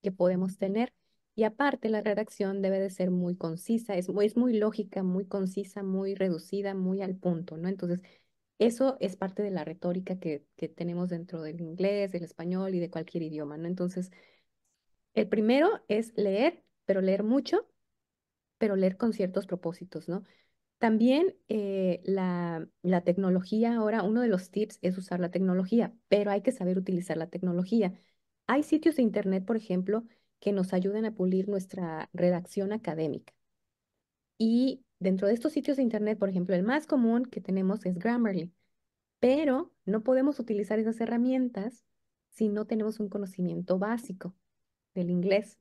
[0.01, 0.93] que podemos tener.
[1.35, 5.25] Y aparte la redacción debe de ser muy concisa, es muy, es muy lógica, muy
[5.25, 7.69] concisa, muy reducida, muy al punto, ¿no?
[7.69, 8.01] Entonces,
[8.59, 12.79] eso es parte de la retórica que, que tenemos dentro del inglés, del español y
[12.79, 13.67] de cualquier idioma, ¿no?
[13.67, 14.11] Entonces,
[15.13, 17.67] el primero es leer, pero leer mucho,
[18.57, 20.23] pero leer con ciertos propósitos, ¿no?
[20.79, 26.31] También eh, la, la tecnología, ahora uno de los tips es usar la tecnología, pero
[26.31, 27.93] hay que saber utilizar la tecnología.
[28.47, 30.05] Hay sitios de internet, por ejemplo,
[30.41, 33.33] que nos ayudan a pulir nuestra redacción académica.
[34.37, 37.97] Y dentro de estos sitios de internet, por ejemplo, el más común que tenemos es
[37.99, 38.51] Grammarly,
[39.19, 41.85] pero no podemos utilizar esas herramientas
[42.31, 44.35] si no tenemos un conocimiento básico
[44.93, 45.59] del inglés.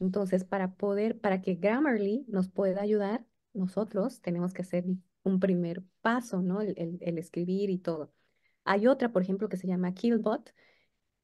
[0.00, 4.84] Entonces, para poder, para que Grammarly nos pueda ayudar, nosotros tenemos que hacer
[5.24, 6.60] un primer paso, ¿no?
[6.60, 8.12] El, escribir y todo.
[8.64, 10.54] Hay otra, por ejemplo, que se llama Killbot,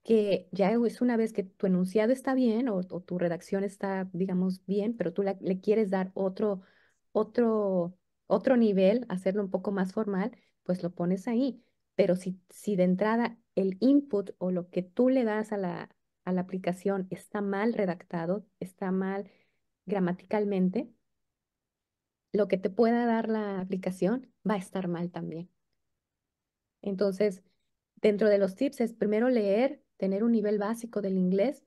[0.03, 4.65] que ya es una vez que tu enunciado está bien o, tu redacción está, digamos,
[4.67, 6.63] bien, pero tú le quieres dar otro,
[7.13, 11.63] otro, otro nivel, hacerlo un poco más formal, pues lo pones ahí.
[11.95, 15.94] Pero si, si de entrada el input o lo que tú le das a la,
[16.25, 19.31] a la aplicación está mal redactado, está mal
[19.87, 20.91] gramaticalmente,
[22.33, 25.49] lo que te pueda dar la aplicación va a estar mal también.
[26.83, 27.43] Entonces,
[27.97, 31.65] dentro de los tips es primero leer, tener un nivel básico del inglés,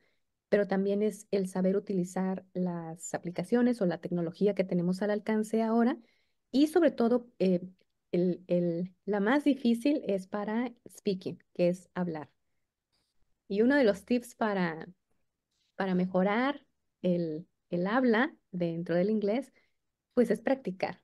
[0.50, 5.64] pero también es el saber utilizar las aplicaciones o la tecnología que tenemos al alcance
[5.64, 5.98] ahora
[6.52, 7.62] y sobre todo eh,
[9.06, 12.30] la más difícil es para speaking, que es hablar.
[13.48, 14.88] Y uno de los tips para,
[15.76, 16.66] para mejorar
[17.02, 19.54] el, el habla dentro del inglés,
[20.14, 21.02] pues es practicar.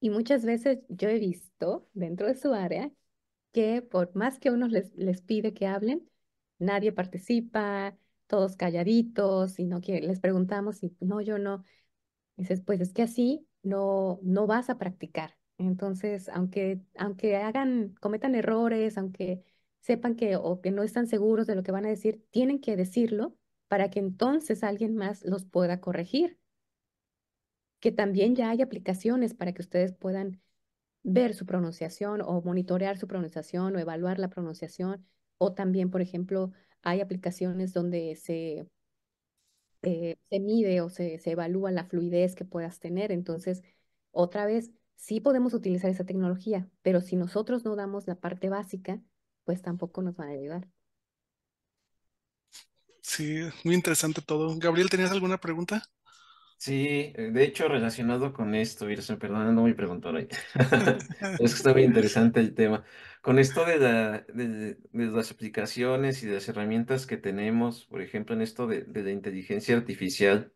[0.00, 2.90] Y muchas veces yo he visto dentro de su área
[3.52, 6.08] que por más que uno les, les pide que hablen,
[6.58, 11.64] nadie participa, todos calladitos y no quiere, les preguntamos y no, yo no.
[12.36, 15.36] Dices, pues es que así no, no vas a practicar.
[15.58, 19.44] Entonces, aunque, aunque hagan, cometan errores, aunque
[19.82, 22.76] sepan que o que no están seguros de lo que van a decir, tienen que
[22.76, 23.36] decirlo
[23.68, 26.38] para que entonces alguien más los pueda corregir.
[27.80, 30.40] Que también ya hay aplicaciones para que ustedes puedan
[31.02, 35.04] ver su pronunciación o monitorear su pronunciación o evaluar la pronunciación.
[35.38, 38.68] O también, por ejemplo, hay aplicaciones donde se,
[39.82, 43.10] eh, se mide o se, se evalúa la fluidez que puedas tener.
[43.12, 43.62] Entonces,
[44.12, 49.02] otra vez, sí podemos utilizar esa tecnología, pero si nosotros no damos la parte básica,
[49.44, 50.68] pues tampoco nos van a ayudar.
[53.00, 54.56] Sí, muy interesante todo.
[54.58, 55.82] Gabriel, ¿tenías alguna pregunta?
[56.56, 60.28] Sí, eh, de hecho, relacionado con esto, Virsen, perdón, no me preguntó ahí.
[61.38, 62.84] Es que está muy interesante el tema.
[63.20, 68.00] Con esto de, la, de, de las aplicaciones y de las herramientas que tenemos, por
[68.00, 70.52] ejemplo, en esto de, de la inteligencia artificial,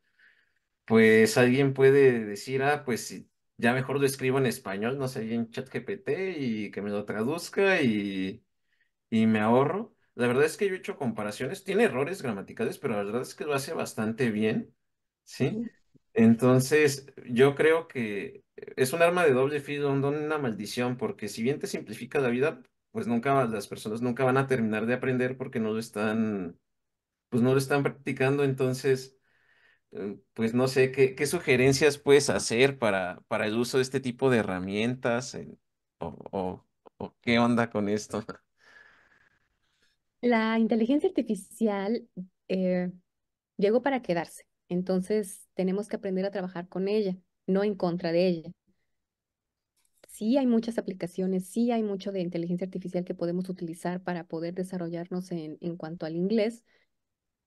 [0.86, 3.24] pues alguien puede decir, ah, pues
[3.58, 7.82] ya mejor lo escribo en español, no sé, en ChatGPT y que me lo traduzca
[7.82, 8.45] y
[9.22, 9.94] y me ahorro.
[10.14, 13.34] La verdad es que yo he hecho comparaciones, tiene errores gramaticales, pero la verdad es
[13.34, 14.74] que lo hace bastante bien,
[15.24, 15.62] ¿sí?
[16.14, 18.42] Entonces, yo creo que
[18.76, 22.62] es un arma de doble filo, una maldición, porque si bien te simplifica la vida,
[22.92, 26.58] pues nunca las personas nunca van a terminar de aprender porque no lo están,
[27.30, 29.18] pues no lo están practicando, entonces,
[29.92, 34.00] eh, pues no sé, ¿qué, qué sugerencias puedes hacer para, para el uso de este
[34.00, 35.34] tipo de herramientas?
[35.34, 35.58] eh,
[35.98, 36.66] o, o,
[36.98, 38.24] o qué onda con esto?
[40.26, 42.08] La inteligencia artificial
[42.48, 42.90] eh,
[43.56, 47.16] llegó para quedarse, entonces tenemos que aprender a trabajar con ella,
[47.46, 48.50] no en contra de ella.
[50.08, 54.52] Sí hay muchas aplicaciones, sí hay mucho de inteligencia artificial que podemos utilizar para poder
[54.54, 56.64] desarrollarnos en, cuanto al inglés,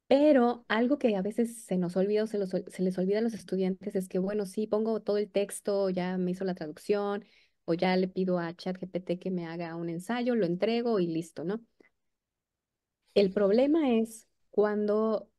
[0.08, 3.34] pero algo que a veces se nos olvida o se, se les olvida a los
[3.34, 7.26] estudiantes es que, bueno, sí, pongo todo el texto, ya me hizo la traducción,
[7.66, 11.44] o ya le pido a ChatGPT que me haga un ensayo, lo entrego y listo,
[11.44, 11.62] ¿no?
[13.20, 15.30] El problema es cuando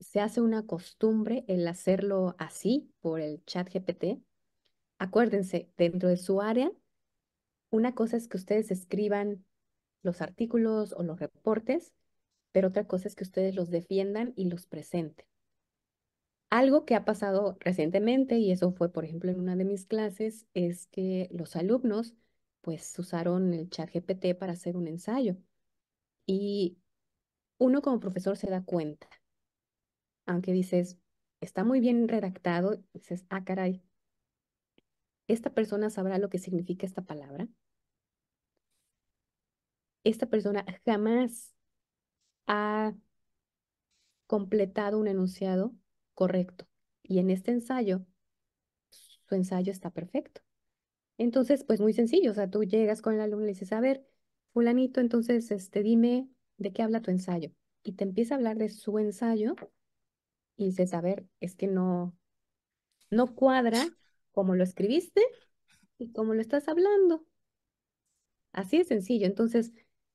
[0.00, 4.22] se hace una costumbre el hacerlo así por el chat GPT,
[4.96, 6.72] acuérdense, dentro de su área,
[7.68, 9.44] una cosa es que ustedes escriban
[10.02, 11.92] los artículos o los reportes,
[12.50, 15.26] pero otra cosa es que ustedes los defiendan y los presenten.
[16.48, 20.46] Algo que ha pasado recientemente, y eso fue, por ejemplo, en una de mis clases,
[20.54, 22.14] es que los alumnos
[22.62, 25.36] pues usaron el chat GPT para hacer un ensayo.
[26.24, 26.78] Y
[27.62, 29.08] uno como profesor se da cuenta,
[30.26, 30.98] aunque dices,
[31.40, 33.82] está muy bien redactado, dices, ah, caray,
[35.28, 37.48] esta persona sabrá lo que significa esta palabra.
[40.04, 41.54] Esta persona jamás
[42.48, 42.94] ha
[44.26, 45.72] completado un enunciado
[46.14, 46.66] correcto.
[47.04, 48.04] Y en este ensayo,
[48.90, 50.40] su ensayo está perfecto.
[51.16, 53.80] Entonces, pues muy sencillo, o sea, tú llegas con el alumno y le dices, a
[53.80, 54.04] ver,
[54.52, 57.50] fulanito, entonces, este, dime de qué habla tu ensayo.
[57.82, 59.54] Y te empieza a hablar de su ensayo
[60.56, 62.16] y dices, a ver, es que no,
[63.10, 63.84] no cuadra
[64.30, 65.22] como lo escribiste
[65.98, 67.26] y como lo estás hablando.
[68.52, 69.26] Así de sencillo.
[69.26, 69.72] Entonces,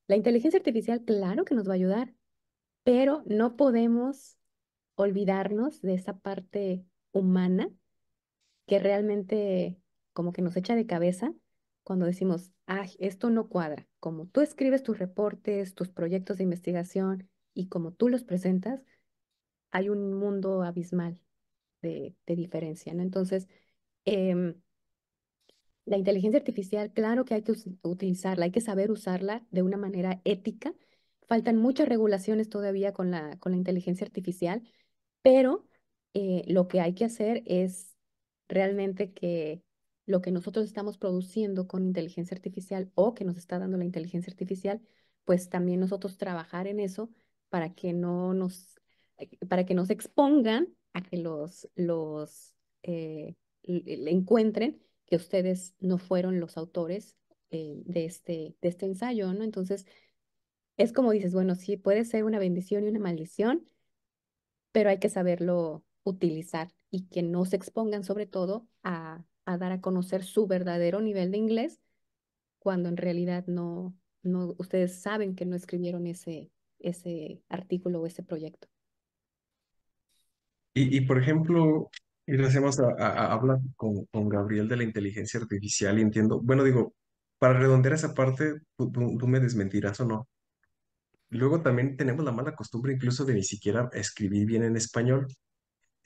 [0.08, 2.14] la inteligencia artificial, claro que nos va a ayudar,
[2.84, 4.38] pero no podemos
[4.96, 7.70] olvidarnos de esa parte humana
[8.66, 9.80] que realmente
[10.14, 11.34] como que nos echa de cabeza
[11.88, 12.52] cuando decimos,
[13.00, 13.88] esto no cuadra.
[14.02, 18.84] Como tú escribes tus reportes, tus proyectos de investigación y como tú los presentas,
[19.72, 21.18] hay un mundo abismal
[21.82, 23.04] de, diferencia, ¿no?
[23.04, 23.48] Entonces,
[24.04, 24.56] em,
[25.86, 30.20] la inteligencia artificial, claro que hay que utilizarla, hay que saber usarla de una manera
[30.26, 30.74] ética.
[31.26, 34.62] Faltan muchas regulaciones todavía con la, con la inteligencia artificial,
[35.22, 35.66] pero
[36.14, 37.96] eh, lo que hay que hacer es
[38.50, 39.62] realmente que
[40.08, 44.32] lo que nosotros estamos produciendo con inteligencia artificial o que nos está dando la inteligencia
[44.32, 44.82] artificial,
[45.26, 47.12] pues también nosotros trabajar en eso
[47.49, 48.80] para que no nos,
[49.18, 55.97] eh, para que nos expongan a que los, los eh, le encuentren que ustedes no
[55.97, 57.18] fueron los autores
[57.49, 59.43] eh, de, este, de este ensayo, ¿no?
[59.43, 59.86] Entonces,
[60.78, 63.66] es como dices, bueno, sí, puede ser una bendición y una maldición,
[64.72, 69.26] pero hay que saberlo utilizar y que no se expongan sobre todo a,
[69.58, 71.80] dar a conocer su verdadero nivel de inglés
[72.60, 78.24] cuando en realidad no, no, ustedes saben que no escribieron ese, ese artículo o ese
[78.24, 78.68] proyecto.
[80.74, 81.89] Y, y por ejemplo,
[82.26, 86.64] y hacemos a, a- hablar con, con Gabriel de la inteligencia artificial y entiendo, bueno,
[86.64, 86.93] digo,
[87.39, 90.28] para redondear esa parte, tú- tú me desmentirás o no.
[91.30, 95.28] Luego también tenemos la mala costumbre incluso de ni siquiera escribir bien en español.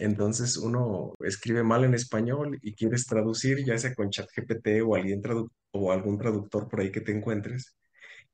[0.01, 5.21] Entonces uno escribe mal en español y quieres traducir, ya sea con ChatGPT o alguien
[5.21, 7.77] tradu- o algún traductor por ahí que te encuentres.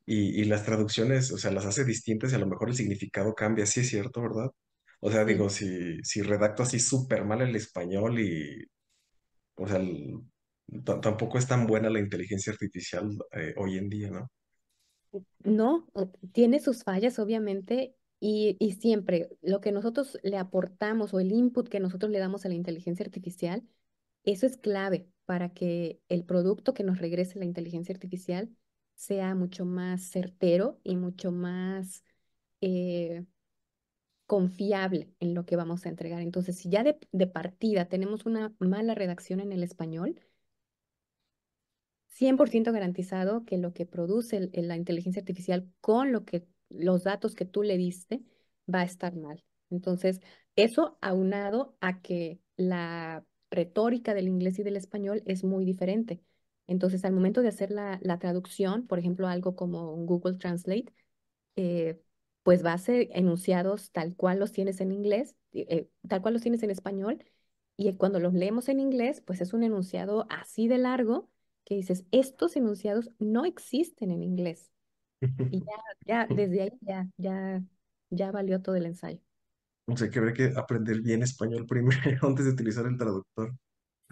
[0.05, 3.35] Y, y las traducciones, o sea, las hace distintas y a lo mejor el significado
[3.35, 3.65] cambia.
[3.65, 4.49] Sí es cierto, ¿verdad?
[5.01, 8.65] O sea, digo, si, si redacto así súper mal el español y,
[9.55, 10.21] o sea, el-
[11.01, 14.29] tampoco es tan buena la inteligencia artificial eh, hoy en día, ¿no?
[15.43, 15.87] No,
[16.33, 21.69] tiene sus fallas, obviamente, y, y siempre lo que nosotros le aportamos o el input
[21.69, 23.63] que nosotros le damos a la inteligencia artificial,
[24.23, 28.49] eso es clave para que el producto que nos regrese la inteligencia artificial
[28.95, 32.03] sea mucho más certero y mucho más
[32.61, 33.25] eh,
[34.27, 36.21] confiable en lo que vamos a entregar.
[36.21, 40.19] Entonces, si ya de, partida tenemos una mala redacción en el español,
[42.07, 47.35] 100% garantizado que lo que produce el- la inteligencia artificial con lo que los datos
[47.35, 48.21] que tú le diste
[48.73, 49.43] va a estar mal.
[49.69, 50.21] Entonces,
[50.55, 56.21] eso aunado a que la retórica del inglés y del español es muy diferente.
[56.67, 60.93] Entonces, al momento de hacer la, la traducción, por ejemplo, algo como Google Translate,
[61.55, 61.99] eh,
[62.43, 66.43] pues va a ser enunciados tal cual los tienes en inglés, eh, tal cual los
[66.43, 67.23] tienes en español,
[67.77, 71.29] y cuando los leemos en inglés, pues es un enunciado así de largo
[71.65, 74.71] que dices, estos enunciados no existen en inglés.
[75.49, 75.73] Y ya,
[76.05, 77.63] ya, desde ahí ya, ya,
[78.09, 79.21] ya valió todo el ensayo.
[79.85, 81.95] O sea, que habría que aprender bien español primero
[82.27, 83.55] antes de utilizar el traductor.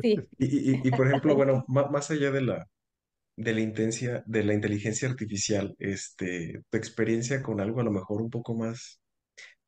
[0.01, 2.67] Sí, Y, y, por ejemplo, bueno, má- más allá de la,
[3.37, 8.21] de la intensia, de la inteligencia artificial, este, tu experiencia con algo a lo mejor
[8.21, 9.01] un poco más,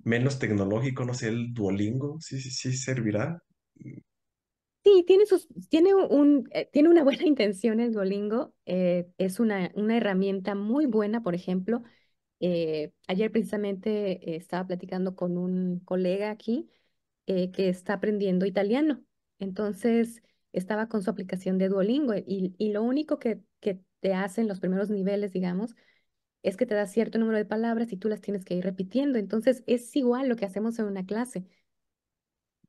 [0.04, 3.40] menos tecnológico, no sé, el Duolingo, sí, sí, sí servirá.
[4.96, 8.54] Sí, tiene sus, tiene un, eh, tiene una buena intención el Duolingo.
[8.66, 11.84] eh, es una, una herramienta muy buena, por ejemplo.
[12.40, 16.70] eh, ayer precisamente estaba platicando con un colega aquí
[17.28, 19.04] que está aprendiendo italiano.
[19.40, 20.22] Entonces,
[20.54, 24.48] estaba con su aplicación de Duolingo y, y lo único que, que te hace en
[24.48, 25.76] los primeros niveles, digamos,
[26.44, 29.20] es que te da cierto número de palabras y tú las tienes que ir repitiendo.
[29.20, 31.46] Entonces, es igual lo que hacemos en una clase.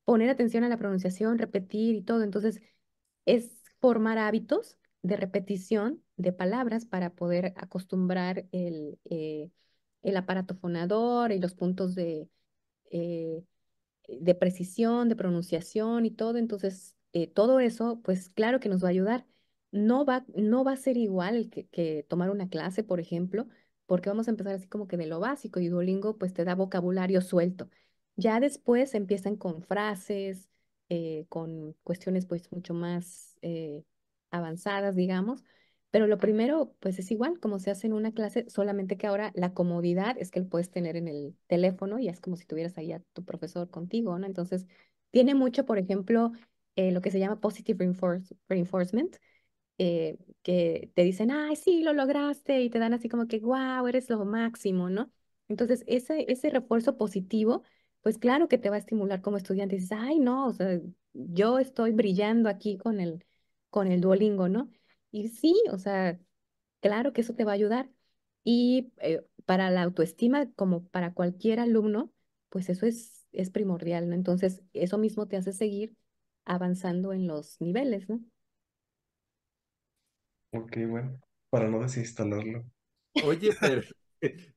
[0.09, 2.23] Poner atención a la pronunciación, repetir y todo.
[2.23, 2.63] Entonces,
[3.27, 3.51] es
[3.81, 9.51] formar hábitos de repetición de palabras para poder acostumbrar el, eh,
[10.03, 12.31] el aparato fonador y los puntos de,
[12.91, 13.45] eh,
[14.09, 16.39] de precisión, de pronunciación y todo.
[16.39, 19.27] Entonces, eh, todo eso, pues claro que nos va a ayudar.
[19.73, 23.49] No va, no va a ser igual que, que tomar una clase, por ejemplo,
[23.87, 26.55] porque vamos a empezar así como que de lo básico y Duolingo pues te da
[26.55, 27.71] vocabulario suelto.
[28.19, 30.51] Ya después empiezan con frases,
[30.91, 33.85] eh, con cuestiones pues mucho más eh,
[34.33, 35.45] avanzadas, digamos,
[35.91, 39.33] pero lo primero pues es igual como se hace en una clase, solamente que ahora
[39.37, 42.77] la comodidad es que lo puedes tener en el teléfono y es como si tuvieras
[42.79, 44.27] ahí a tu profesor contigo, ¿no?
[44.27, 44.67] Entonces,
[45.11, 46.33] tiene mucho, por ejemplo,
[46.77, 47.85] eh, lo que se llama positive
[48.49, 49.17] reinforcement,
[49.79, 53.87] eh, que te dicen, ay, sí, lo lograste, y te dan así como que, wow,
[53.87, 55.11] eres lo máximo, ¿no?
[55.49, 57.63] Entonces, ese, ese refuerzo positivo,
[58.03, 59.77] pues claro que te va a estimular como estudiante.
[59.77, 60.81] Dices, ay, no, o sea,
[61.13, 63.25] yo estoy brillando aquí con el,
[63.71, 64.71] con el Duolingo, ¿no?
[65.11, 66.19] Y sí, o sea,
[66.81, 67.91] claro que eso te va a ayudar.
[68.45, 72.13] Y eh, para la autoestima, como para cualquier alumno,
[72.51, 74.15] pues eso es, es primordial, ¿no?
[74.15, 75.97] Entonces, eso mismo te hace seguir
[76.45, 78.21] avanzando en los niveles, ¿no?
[80.53, 81.21] Ok, bueno,
[81.51, 82.65] para no desinstalarlo.
[83.19, 83.83] Oye, pero,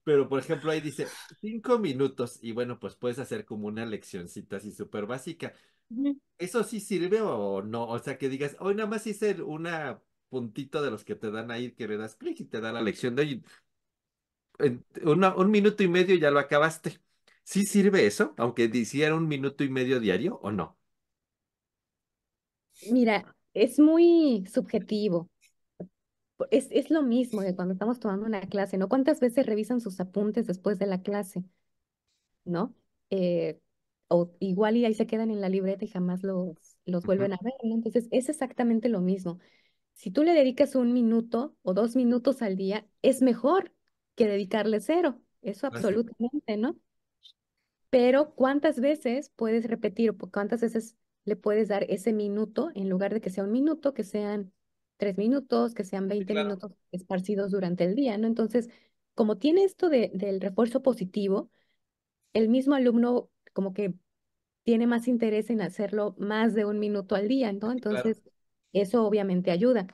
[0.03, 4.57] pero por ejemplo ahí dice cinco minutos y bueno, pues puedes hacer como una leccioncita
[4.57, 5.53] así súper básica.
[6.39, 7.87] ¿Eso sí sirve o no?
[7.87, 11.51] O sea, que digas, hoy nada más hice una puntito de los que te dan
[11.51, 13.43] ahí, que le das clic y te da la lección de hoy.
[15.03, 17.01] Una- un minuto y medio ya lo acabaste.
[17.43, 18.33] ¿Sí sirve eso?
[18.37, 20.77] Aunque hiciera un minuto y medio diario o no?
[22.83, 25.30] Mira, es muy subjetivo.
[26.49, 28.89] Es, es lo mismo de cuando estamos tomando una clase, ¿no?
[28.89, 31.43] ¿Cuántas veces revisan sus apuntes después de la clase,
[32.45, 32.75] ¿no?
[33.09, 33.59] Eh,
[34.07, 37.39] o igual y ahí se quedan en la libreta y jamás los, los vuelven a
[37.41, 37.75] ver, ¿no?
[37.75, 39.39] Entonces, es exactamente lo mismo.
[39.93, 43.73] Si tú le dedicas un minuto o dos minutos al día, es mejor
[44.15, 45.21] que dedicarle cero.
[45.41, 46.77] Eso absolutamente, ¿no?
[47.89, 53.13] Pero ¿cuántas veces puedes repetir o cuántas veces le puedes dar ese minuto en lugar
[53.13, 54.53] de que sea un minuto, que sean
[55.01, 56.55] tres minutos, que sean Sí, 20 claro.
[56.55, 58.27] minutos esparcidos durante el día, ¿no?
[58.27, 58.69] Entonces,
[59.15, 61.51] como tiene esto de, del refuerzo positivo,
[62.33, 63.93] el mismo alumno como que
[64.63, 67.71] tiene más interés en hacerlo más de un minuto al día, ¿no?
[67.75, 68.11] Sí, claro.
[68.11, 68.23] Entonces,
[68.73, 69.87] eso obviamente ayuda,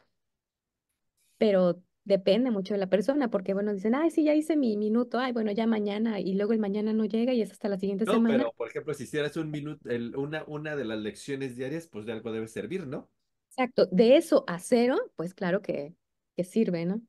[1.38, 5.20] pero depende mucho de la persona, porque bueno, dicen, ay, sí, ya hice mi minuto,
[5.20, 8.05] ay, bueno, ya mañana, y luego el mañana no llega y es hasta la siguiente
[8.05, 8.26] No, semana.
[8.26, 12.05] pero por ejemplo, si hicieras un minuto, el- una, una de las lecciones diarias, pues
[12.05, 13.10] de algo debe servir, ¿no?
[13.58, 15.93] Exacto, de eso a cero, pues claro que,
[16.36, 17.01] que sirve, ¿no?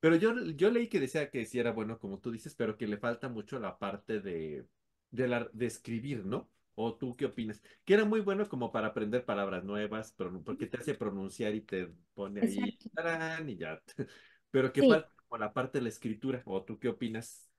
[0.00, 2.86] Pero yo, yo leí que decía que sí era bueno, como tú dices, pero que
[2.86, 4.66] le falta mucho la parte de,
[5.10, 6.50] de, la, de escribir, ¿no?
[6.74, 7.62] ¿O tú qué opinas?
[7.84, 11.62] Que era muy bueno como para aprender palabras nuevas, pero porque te hace pronunciar y
[11.62, 13.82] te pone ahí, tarán, y ya.
[14.50, 17.50] Pero que Sí, falta como la parte de la escritura, ¿o tú qué opinas?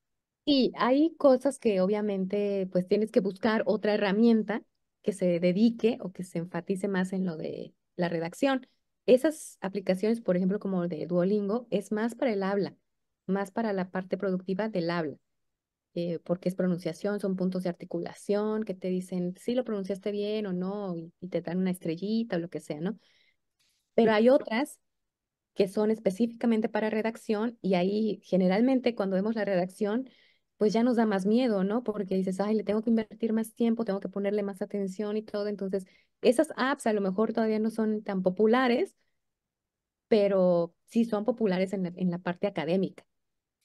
[0.45, 4.63] y hay cosas que obviamente pues tienes que buscar otra herramienta
[5.03, 8.67] que se dedique o que se enfatice más en lo de la redacción.
[9.07, 12.77] Esas aplicaciones, por ejemplo, como de Duolingo, es más para el habla,
[13.27, 15.17] más para la parte productiva del habla,
[15.95, 20.47] eh, porque es pronunciación, son puntos de articulación que te dicen si lo pronunciaste bien
[20.47, 22.97] o no, y, y te dan una estrellita o lo que sea, ¿no?
[23.93, 24.79] Pero hay otras
[25.55, 30.09] que son específicamente para redacción y ahí generalmente cuando vemos la redacción,
[30.57, 31.83] pues ya nos da más miedo, ¿no?
[31.83, 35.23] Porque dices, ay, le tengo que invertir más tiempo, tengo que ponerle más atención y
[35.23, 35.47] todo.
[35.47, 35.85] Entonces,
[36.21, 38.95] esas apps a lo mejor todavía no son tan populares,
[40.07, 43.05] pero sí son populares en la, en la parte académica,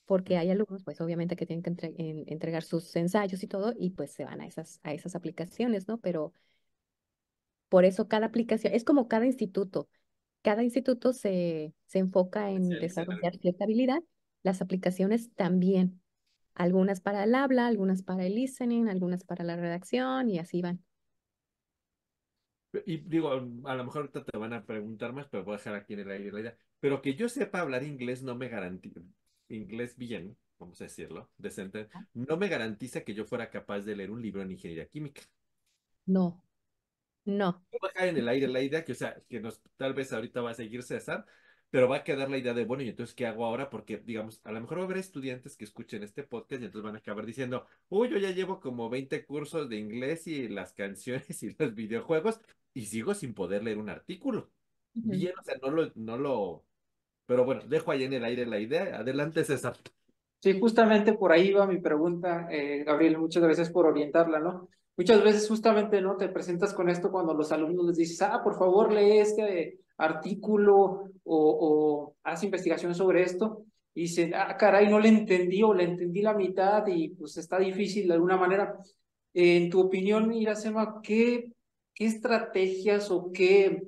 [0.06, 3.74] porque hay alumnos, pues obviamente que tienen que entre- en- entregar sus ensayos y todo,
[3.78, 5.98] y pues se van a esas, a esas aplicaciones, ¿no?
[6.00, 6.32] Pero
[7.68, 9.88] por eso cada aplicación, es como cada instituto.
[10.42, 12.78] Cada instituto se, se enfoca en algo.
[12.78, 14.02] desarrollar cierta habilidad.
[14.42, 16.02] Las aplicaciones también.
[16.54, 20.84] Algunas para el habla, algunas para el listening, algunas para la redacción y así van.
[22.86, 25.74] Y digo, a lo mejor ahorita te van a preguntar más, pero voy a dejar
[25.74, 26.58] aquí en el aire la idea.
[26.80, 29.00] Pero que yo sepa hablar inglés no me garantiza,
[29.48, 34.10] inglés bien, vamos a decirlo, decente, no me garantiza que yo fuera capaz de leer
[34.10, 35.22] un libro en ingeniería química.
[36.06, 36.42] No,
[37.24, 37.64] no.
[37.70, 40.12] Voy a dejar en el aire la idea que, o sea, que nos, tal vez
[40.12, 41.26] ahorita va a seguir César,
[41.70, 43.70] pero va a quedar la idea de, bueno, ¿y entonces qué hago ahora?
[43.70, 46.84] Porque, digamos, a lo mejor va a haber estudiantes que escuchen este podcast y entonces
[46.84, 50.72] van a acabar diciendo, uy, yo ya llevo como 20 cursos de inglés y las
[50.74, 52.40] canciones y los videojuegos
[52.74, 54.50] y sigo sin poder leer un artículo.
[54.94, 56.64] Bien, o sea, no lo, no lo,
[57.26, 58.98] pero bueno, dejo ahí en el aire la idea.
[58.98, 59.76] Adelante, César.
[60.40, 64.68] Sí, justamente por ahí va mi pregunta, eh, Gabriel, muchas gracias por orientarla, ¿no?
[64.96, 66.16] Muchas veces justamente, ¿no?
[66.16, 71.04] Te presentas con esto cuando los alumnos les dices, ah, por favor, lee este artículo
[71.24, 73.64] o, o hace investigación sobre esto
[73.94, 77.58] y dice, ah, caray, no le entendí o le entendí la mitad y pues está
[77.58, 78.76] difícil de alguna manera.
[79.34, 81.52] En tu opinión, Iracema, ¿qué,
[81.94, 83.82] qué estrategias o qué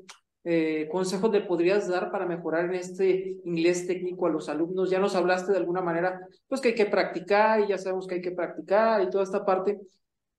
[0.45, 4.91] eh, consejos le podrías dar para mejorar en este inglés técnico a los alumnos?
[4.91, 8.17] Ya nos hablaste de alguna manera, pues que hay que practicar y ya sabemos que
[8.17, 9.81] hay que practicar y toda esta parte,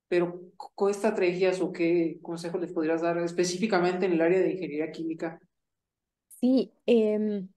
[0.07, 0.41] pero
[0.77, 5.39] ¿qué estrategias o qué consejos les podrías dar específicamente en el área de ingeniería química?
[6.27, 7.47] Sí, eh,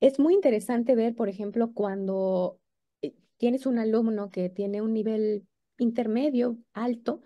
[0.00, 2.60] es muy interesante ver, por ejemplo, cuando
[3.02, 5.46] eh, tienes un alumno que tiene un nivel
[5.78, 7.22] intermedio, alto,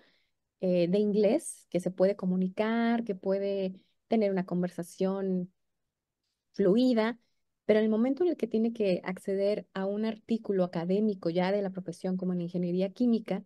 [0.61, 3.75] eh, de inglés, que se puede comunicar, que puede
[4.09, 5.53] tener una conversación
[6.53, 7.19] fluida,
[7.65, 11.53] pero en el momento en el que tiene que acceder a un artículo académico ya
[11.53, 13.45] de la profesión como en ingeniería química,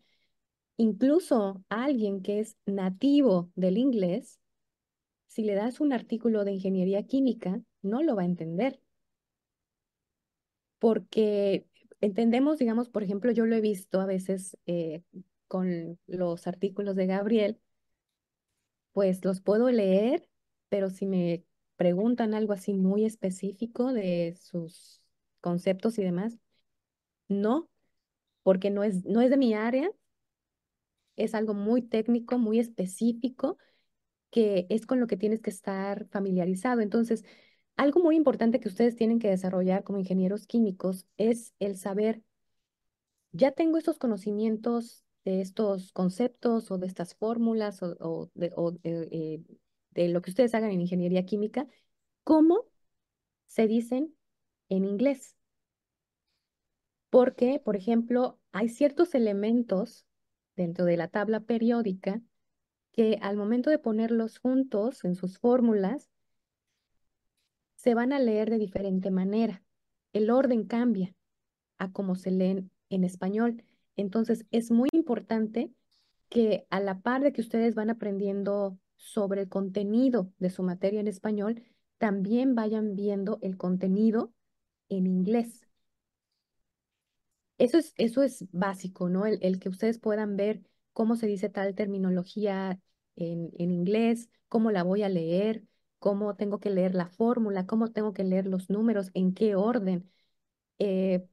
[0.77, 4.41] incluso alguien que es nativo del inglés,
[5.29, 8.81] si le das un artículo de ingeniería química, no lo va a entender.
[10.79, 11.67] Porque
[12.01, 15.03] entendemos, digamos, por ejemplo, yo lo he visto a veces eh,
[15.53, 17.61] con los artículos de Gabriel,
[18.93, 20.27] pues los puedo leer,
[20.71, 21.45] pero si me
[21.77, 25.03] preguntan algo así muy específico de sus
[25.43, 26.39] conceptos y demás,
[27.29, 27.69] no,
[28.43, 29.91] porque no es, no es de mi área,
[31.17, 33.59] es algo muy técnico, muy específico,
[34.31, 36.81] que es con lo que tienes que estar familiarizado.
[36.81, 37.25] Entonces,
[37.77, 42.23] algo muy importante que ustedes tienen que desarrollar como ingenieros químicos es el saber,
[43.33, 48.53] ya tengo estos conocimientos de estos conceptos o de estas fórmulas o, de,
[48.85, 49.43] eh,
[49.91, 51.66] de lo que ustedes hagan en ingeniería química,
[52.25, 52.64] ¿cómo
[53.47, 54.14] se dicen
[54.68, 55.37] en inglés?
[57.11, 60.07] Porque, por ejemplo, hay ciertos elementos
[60.57, 62.23] dentro de la tabla periódica
[62.93, 66.11] que al momento de ponerlos juntos en sus fórmulas,
[67.75, 69.62] se van a leer de diferente manera.
[70.12, 71.14] El orden cambia
[71.79, 73.64] a cómo se leen en español.
[73.97, 75.73] Entonces, es muy importante
[76.31, 81.01] que a la par de que ustedes van aprendiendo sobre el contenido de su materia
[81.01, 81.63] en español,
[81.99, 84.33] también vayan viendo el contenido
[84.91, 85.69] en inglés.
[87.59, 89.27] Eso es, eso es básico, ¿no?
[89.27, 92.81] El, el que ustedes puedan ver cómo se dice tal terminología
[93.17, 95.65] en, en inglés, cómo la voy a leer,
[95.99, 100.11] cómo tengo que leer la fórmula, cómo tengo que leer los números, en qué orden.
[100.79, 101.27] Eh,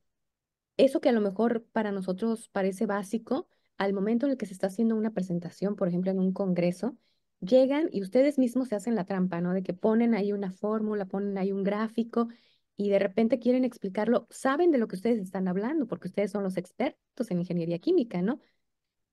[0.78, 3.50] eso que a lo mejor para nosotros parece básico,
[3.80, 6.98] al momento en el que se está haciendo una presentación, por ejemplo, en un congreso,
[7.40, 9.54] llegan y ustedes mismos se hacen la trampa, ¿no?
[9.54, 12.28] De que ponen ahí una fórmula, ponen ahí un gráfico
[12.76, 16.44] y de repente quieren explicarlo, saben de lo que ustedes están hablando, porque ustedes son
[16.44, 18.40] los expertos en ingeniería química, ¿no?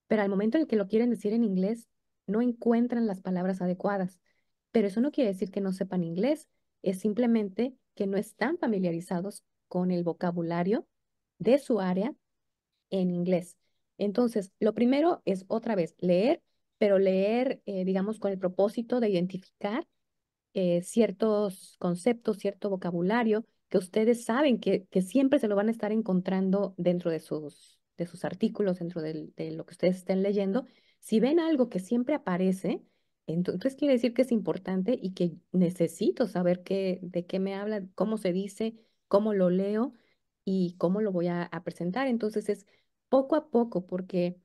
[0.07, 1.87] Pero al momento en el que lo quieren decir en inglés,
[2.27, 4.19] no encuentran las palabras adecuadas.
[4.71, 6.49] Pero eso no quiere decir que no sepan inglés,
[6.81, 10.87] es simplemente que no están familiarizados con el vocabulario
[11.39, 12.13] de su área
[12.89, 13.57] en inglés.
[13.97, 16.41] Entonces, lo primero es otra vez leer,
[16.77, 19.87] pero leer, eh, digamos, con el propósito de identificar
[20.53, 25.71] eh, ciertos conceptos, cierto vocabulario que ustedes saben que, que, siempre se lo van a
[25.71, 30.65] estar encontrando dentro de sus, de sus artículos, dentro de lo que ustedes estén leyendo.
[30.99, 32.81] Si ven algo que siempre aparece,
[33.27, 37.85] entonces quiere decir que es importante y que necesito saber qué, de qué me habla,
[37.93, 38.75] cómo se dice,
[39.07, 39.93] cómo lo leo
[40.45, 42.07] y cómo lo voy a, presentar.
[42.07, 42.65] Entonces es
[43.09, 44.39] poco a poco porque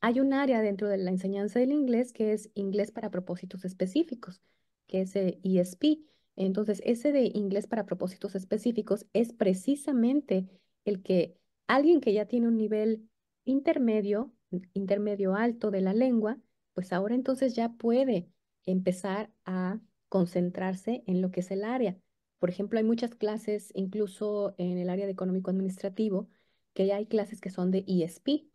[0.00, 4.40] hay un área dentro de la enseñanza del inglés que es inglés para propósitos específicos,
[4.86, 6.00] que es el ESP.
[6.36, 10.48] Entonces ese de inglés para propósitos específicos es precisamente
[10.84, 11.36] el que
[11.66, 13.08] alguien que ya tiene un nivel
[13.44, 14.32] intermedio,
[14.72, 16.38] intermedio alto de la lengua,
[16.72, 18.28] pues ahora entonces ya puede
[18.64, 21.96] empezar a concentrarse en lo que es el área.
[22.38, 26.28] Por ejemplo, hay muchas clases, incluso en el área de económico administrativo,
[26.74, 28.46] que hay clases que son de ESP,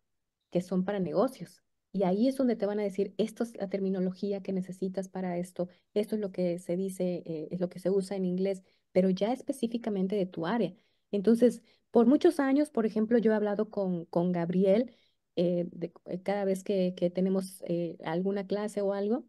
[0.52, 1.64] que son para negocios.
[1.92, 5.38] Y ahí es donde te van a decir, esto es la terminología que necesitas para
[5.38, 8.64] esto, esto es lo que se dice, eh, es lo que se usa en inglés,
[8.92, 10.74] pero ya específicamente de tu área.
[11.12, 11.62] Entonces,
[11.92, 14.94] por muchos años, por ejemplo, yo he hablado con, con Gabriel
[15.36, 19.26] eh, eh, cada vez que, tenemos eh, alguna clase o algo,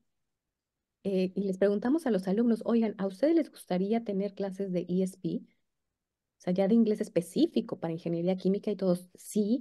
[1.03, 5.47] y les preguntamos a los alumnos, oigan, ¿a ustedes les gustaría tener clases de ESP?
[6.39, 9.61] O sea, ya de inglés específico para ingeniería química y todos, sí.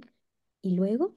[0.62, 1.16] Y luego,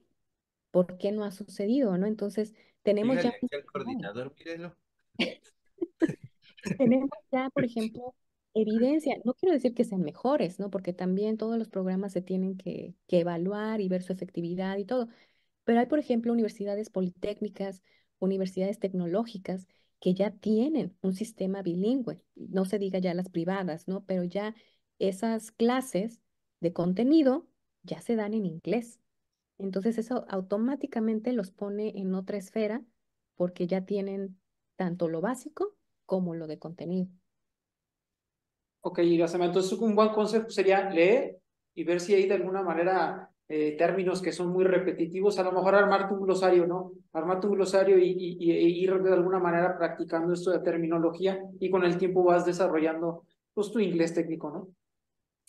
[0.72, 1.98] ¿por qué no ha sucedido?
[1.98, 2.08] ¿no?
[2.08, 2.54] Entonces,
[2.84, 3.34] tenemos ya...
[3.52, 4.76] el coordinador, mírenlo.
[6.78, 8.16] tenemos ya, por ejemplo,
[8.54, 9.18] evidencia.
[9.24, 10.70] No quiero decir que sean mejores, ¿no?
[10.70, 15.10] Porque también todos los programas se tienen que, evaluar y ver su efectividad y todo.
[15.64, 17.84] Pero hay, por ejemplo, universidades politécnicas,
[18.20, 19.68] universidades tecnológicas
[20.00, 24.06] que ya tienen un sistema bilingüe, no se diga ya las privadas, ¿no?
[24.06, 24.56] Pero ya
[25.00, 26.22] esas clases
[26.60, 27.48] de contenido
[27.84, 29.00] ya se dan en inglés.
[29.58, 32.84] Entonces eso automáticamente los pone en otra esfera
[33.36, 34.40] porque ya tienen
[34.76, 35.76] tanto lo básico
[36.06, 37.08] como lo de contenido.
[38.82, 41.38] Ok, Irasema, entonces un buen consejo sería leer
[41.76, 45.52] y ver si hay de alguna manera eh, términos que son muy repetitivos, a lo
[45.52, 46.94] mejor armar un glosario, ¿no?
[47.12, 51.84] Armar un glosario y, y, ir de alguna manera practicando esto de terminología y con
[51.84, 54.70] el tiempo vas desarrollando pues tu inglés técnico, ¿no?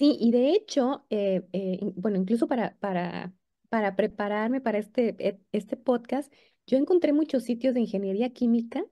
[0.01, 3.35] Sí, y de hecho, eh, eh, bueno, incluso para, para,
[3.69, 6.33] para prepararme para este, e, este podcast,
[6.67, 8.85] yo encontré muchos sitios de ingeniería química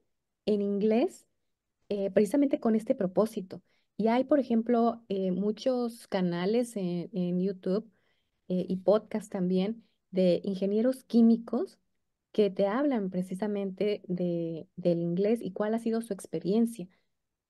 [0.46, 1.26] en inglés
[2.14, 3.62] precisamente con este propósito.
[3.98, 7.90] Y hay, por ejemplo, eh, muchos canales en, YouTube
[8.48, 11.80] eh, y podcast también de ingenieros químicos
[12.32, 16.88] que te hablan precisamente de, del inglés y cuál ha sido su experiencia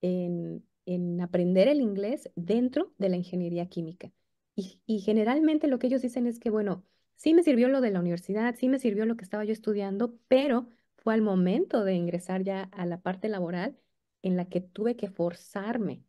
[0.01, 4.11] en, en aprender el inglés dentro de la ingeniería química.
[4.57, 6.83] Y, generalmente lo que ellos dicen es que, bueno,
[7.17, 10.19] sí me sirvió lo de la universidad, sí me sirvió lo que estaba yo estudiando,
[10.29, 13.79] pero fue al momento de ingresar ya a la parte laboral
[14.23, 16.03] en la que tuve que forzarme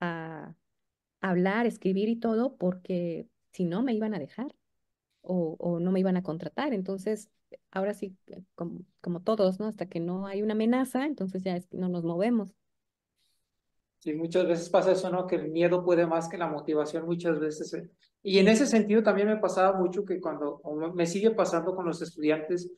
[0.00, 0.54] a
[1.20, 4.54] hablar, escribir y todo, porque si no me iban a dejar
[5.22, 6.74] o, no me iban a contratar.
[6.74, 7.30] Entonces,
[7.70, 9.66] ahora sí, eh, como, todos, ¿no?
[9.66, 12.54] Hasta que no hay una amenaza, entonces ya no nos movemos.
[13.98, 15.26] Sí, muchas veces pasa eso, ¿no?
[15.26, 17.74] Que el miedo puede más que la motivación muchas veces.
[17.74, 17.90] ¿eh?
[18.22, 20.60] Y en ese sentido también me pasaba mucho que cuando,
[20.94, 22.70] me sigue pasando con los estudiantes,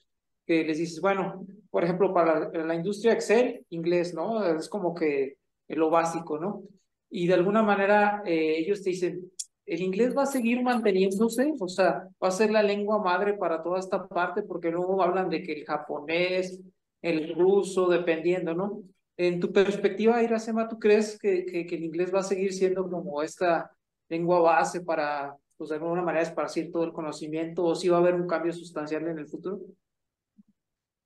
[0.46, 4.44] que les dices, bueno, por ejemplo, para la, la industria Excel, inglés, ¿no?
[4.44, 5.36] Es como que
[5.68, 6.62] lo básico, ¿no?
[7.10, 9.30] y de alguna manera eh, ellos te dicen,
[9.66, 13.62] el inglés va a seguir manteniéndose, o sea, va a ser la lengua madre para
[13.62, 16.60] toda esta parte, porque luego hablan de que el japonés,
[17.02, 18.82] el ruso, dependiendo, ¿no?
[19.22, 23.70] En tu perspectiva, Iracema, ¿tú crees que, el inglés va a seguir siendo como esta
[24.08, 28.00] lengua base para, pues de alguna manera, esparcir todo el conocimiento, o si va a
[28.00, 29.60] haber un cambio sustancial en el futuro?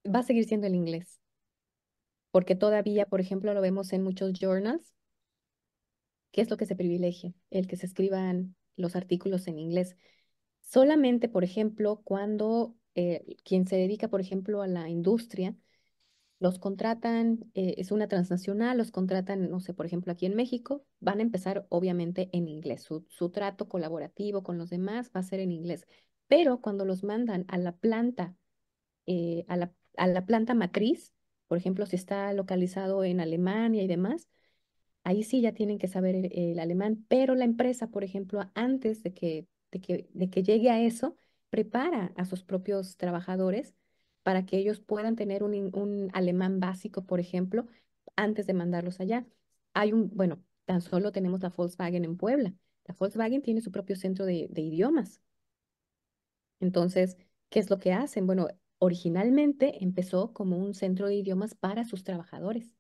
[0.07, 1.21] Va a seguir siendo el inglés,
[2.31, 4.95] porque todavía, por ejemplo, lo vemos en muchos journals,
[6.31, 7.33] ¿Qué es lo que se privilegia?
[7.51, 9.97] El que se escriban los artículos en inglés.
[10.63, 15.57] Solamente, por ejemplo, cuando eh, quien se dedica, por ejemplo, a la industria,
[16.45, 20.85] los contratan, eh, es una transnacional, los contratan, no sé, por ejemplo, aquí en México,
[21.01, 22.83] van a empezar obviamente en inglés.
[22.83, 25.87] Su, su trato colaborativo con los demás va a ser en inglés.
[26.29, 28.37] Pero cuando los mandan a la planta,
[29.07, 31.15] eh, a la, a la planta matriz,
[31.49, 34.29] por ejemplo, si está localizado en Alemania y demás,
[35.03, 39.15] ahí sí ya tienen que saber el, alemán, pero la empresa, por ejemplo, antes de
[39.15, 41.17] que, de que, de que llegue a eso,
[41.49, 43.75] prepara a sus propios trabajadores
[44.25, 47.69] para que ellos puedan tener un, un alemán básico, por ejemplo,
[48.17, 49.27] antes de mandarlos allá.
[49.75, 52.55] Hay un, bueno, tan solo tenemos la Volkswagen en Puebla.
[52.87, 55.23] La Volkswagen tiene su propio centro de, de idiomas.
[56.61, 57.17] Entonces,
[57.51, 58.27] ¿qué es lo que hacen?
[58.27, 58.49] Bueno,
[58.79, 62.75] originalmente empezó como un centro de idiomas para sus trabajadores.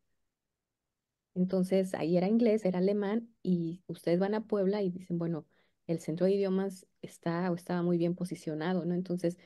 [1.35, 5.47] Entonces ahí era inglés, era alemán y ustedes van a Puebla y dicen, bueno,
[5.87, 8.95] el centro de idiomas está o estaba muy bien posicionado, ¿no?
[8.95, 9.39] Entonces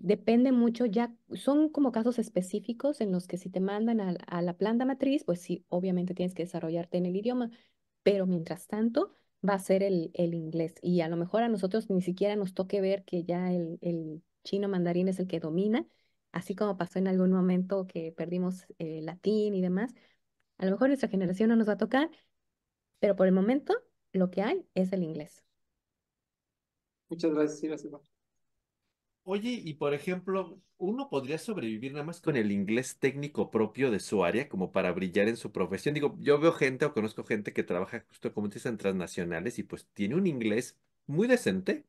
[0.00, 4.56] depende mucho, ya son como casos específicos en los que si te mandan a, la
[4.56, 7.50] planta matriz, pues sí, obviamente tienes que desarrollarte en el idioma,
[8.02, 9.12] pero mientras tanto
[9.48, 12.54] va a ser el, el inglés y a lo mejor a nosotros ni siquiera nos
[12.54, 15.86] toque ver que ya el, el chino mandarín es el que domina,
[16.32, 19.94] así como pasó en algún momento que perdimos el latín y demás
[20.58, 22.10] a lo mejor nuestra generación no nos va a tocar,
[22.98, 23.74] pero por el momento
[24.12, 25.44] lo que hay es el inglés.
[27.08, 27.84] Muchas gracias,
[29.30, 34.00] Oye, y por ejemplo, ¿uno podría sobrevivir nada más con el inglés técnico propio de
[34.00, 35.94] su área como para brillar en su profesión?
[35.94, 39.86] Digo, yo veo gente o conozco gente que trabaja justo como dicen transnacionales y pues
[39.92, 41.84] tiene un inglés muy decente,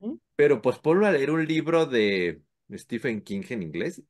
[0.00, 0.14] ¿Mm?
[0.36, 4.02] pero pues ponlo a leer un libro de Stephen King en inglés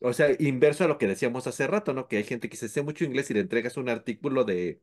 [0.00, 2.08] o sea, inverso a lo que decíamos hace rato, ¿no?
[2.08, 4.82] Que hay gente que se sé mucho inglés y le entregas un artículo de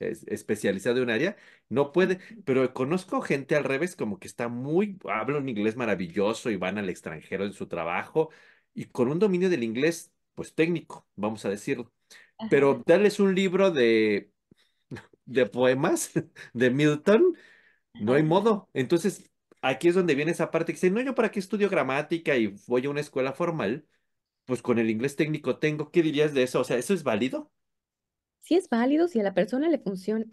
[0.00, 1.36] especializado de un área,
[1.68, 6.50] no puede, pero conozco gente al revés, como que está muy, habla un inglés maravilloso
[6.50, 8.30] y van al extranjero en su trabajo
[8.74, 11.92] y con un dominio del inglés, pues técnico, vamos a decirlo.
[12.48, 14.32] Pero darles un libro de,
[15.26, 16.12] de poemas
[16.54, 17.36] de Milton,
[17.98, 18.68] no hay modo.
[18.74, 19.30] Entonces,
[19.62, 22.48] aquí es donde viene esa parte que dice, no, yo para qué estudio gramática y
[22.66, 23.86] voy a una escuela formal
[24.46, 25.90] pues con el inglés técnico tengo.
[25.92, 26.60] ¿Qué dirías de eso?
[26.60, 27.52] O sea, ¿eso es válido?
[28.48, 30.24] Sí es válido si a la persona le funciona,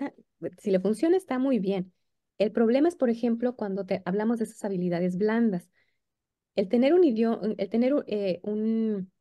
[0.58, 1.94] si le funciona está muy bien.
[2.38, 5.70] El problema es, por ejemplo, cuando te, hablamos de esas habilidades blandas.
[6.56, 9.12] El tener un idioma, el tener eh, un,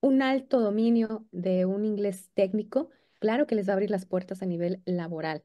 [0.00, 4.40] un alto dominio de un inglés técnico, claro que les va a abrir las puertas
[4.42, 5.42] a nivel laboral.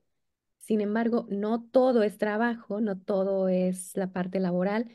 [0.60, 4.92] Sin embargo, no todo es trabajo, no todo es la parte laboral.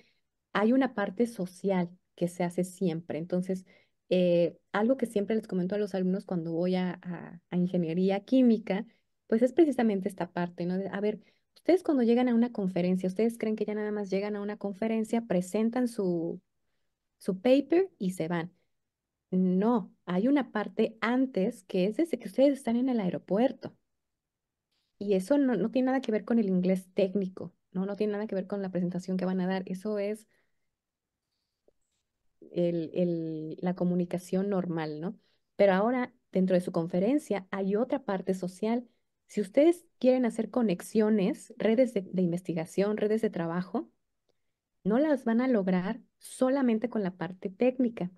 [0.53, 3.19] Hay una parte social que se hace siempre.
[3.19, 3.67] Entonces,
[4.11, 7.01] eh, algo que siempre les comento a los alumnos cuando voy a,
[7.51, 8.87] a, ingeniería química,
[9.29, 10.77] pues es precisamente esta parte, ¿no?
[10.77, 11.21] De, a ver,
[11.55, 14.57] ustedes cuando llegan a una conferencia, ustedes creen que ya nada más llegan a una
[14.59, 16.41] conferencia, presentan su,
[17.19, 18.53] su paper y se van.
[19.31, 23.77] No, hay una parte antes que es desde que ustedes están en el aeropuerto.
[24.99, 27.87] Y eso no, no tiene nada que ver con el inglés técnico, ¿no?
[27.87, 29.63] No tiene nada que ver con la presentación que van a dar.
[29.67, 30.27] Eso es
[32.55, 35.19] la comunicación normal, ¿no?
[35.57, 38.89] Pero ahora, dentro de su conferencia, hay otra parte social.
[39.27, 43.91] Si ustedes quieren hacer conexiones, redes de, de investigación, redes de trabajo,
[44.85, 48.11] no las van a lograr solamente con la parte técnica.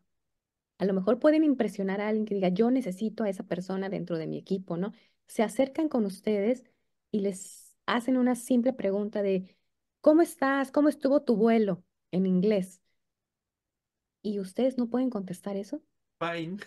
[0.79, 4.19] A lo mejor pueden impresionar a alguien que diga, yo necesito a esa persona dentro
[4.19, 4.93] de mi equipo, ¿no?
[5.27, 6.65] Se acercan con ustedes
[7.11, 9.57] y les hacen una simple pregunta de,
[10.01, 10.71] ¿cómo estás?
[10.73, 11.85] ¿Cómo estuvo tu vuelo?
[12.11, 12.83] En inglés.
[14.27, 15.81] ¿Y ustedes no pueden contestar eso?
[16.19, 16.59] Fine.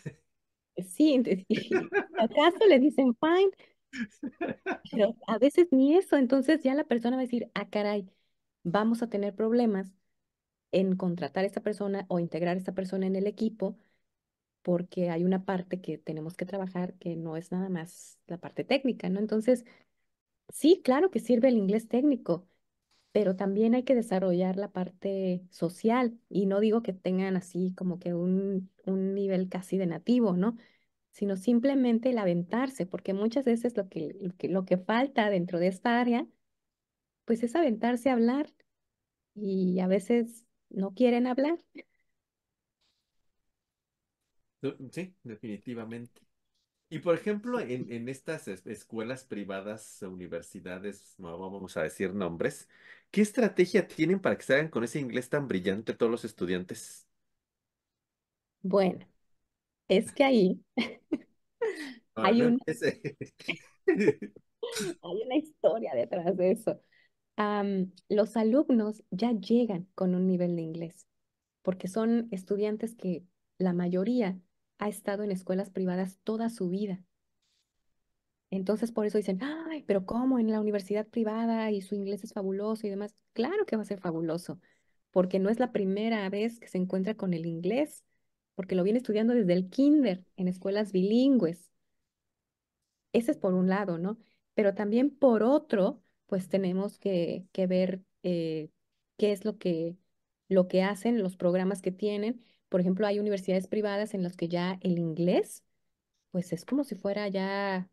[0.78, 1.22] Sí,
[2.18, 3.52] acaso le dicen fine,
[4.92, 8.10] pero a veces ni eso, entonces ya la persona va a decir, ah, caray,
[8.64, 9.92] vamos a tener problemas
[10.72, 13.78] en contratar a esta persona o integrar a esta persona en el equipo
[14.64, 18.66] porque hay una parte que tenemos que trabajar que no es nada más la parte
[18.66, 19.20] técnica, ¿no?
[19.20, 19.66] Entonces,
[20.50, 22.49] sí, claro que sirve el inglés técnico,
[23.12, 28.00] pero también hay que desarrollar la parte social y no digo que tengan así como
[28.00, 30.58] que un, un nivel casi de nativo, ¿no?
[31.12, 35.60] Sino simplemente el aventarse, porque muchas veces lo que, lo que, lo que falta dentro
[35.60, 36.28] de esta área,
[37.26, 38.54] pues es aventarse a hablar
[39.36, 41.60] y a veces no quieren hablar.
[44.94, 46.22] Sí, definitivamente.
[46.92, 52.68] Y por ejemplo, en, en estas escuelas privadas, universidades, no vamos a decir nombres,
[53.12, 57.08] ¿qué estrategia tienen para que se hagan con ese inglés tan brillante todos los estudiantes?
[58.62, 59.06] Bueno,
[59.90, 60.64] es que ahí
[62.22, 62.60] hay una,
[65.02, 66.82] hay una historia detrás de eso.
[68.10, 71.08] los alumnos ya llegan con un nivel de inglés,
[71.64, 73.26] porque son estudiantes que
[73.60, 74.40] la mayoría
[74.80, 77.04] ha estado en escuelas privadas toda su vida.
[78.52, 82.34] Entonces, por eso dicen, ay, pero ¿cómo en la universidad privada y su inglés es
[82.34, 83.16] fabuloso y demás?
[83.34, 84.60] Claro que va a ser fabuloso,
[85.12, 88.04] porque no es la primera vez que se encuentra con el inglés,
[88.56, 91.70] porque lo viene estudiando desde el kinder en escuelas bilingües.
[93.14, 94.18] Ese es por un lado, ¿no?
[94.54, 98.70] Pero también por otro, pues tenemos que, que ver eh,
[99.18, 99.96] qué es lo que,
[100.48, 104.48] lo que hacen, los programas que tienen por ejemplo, hay universidades privadas en las que
[104.48, 105.64] ya el inglés,
[106.32, 107.90] pues es como si fuera ya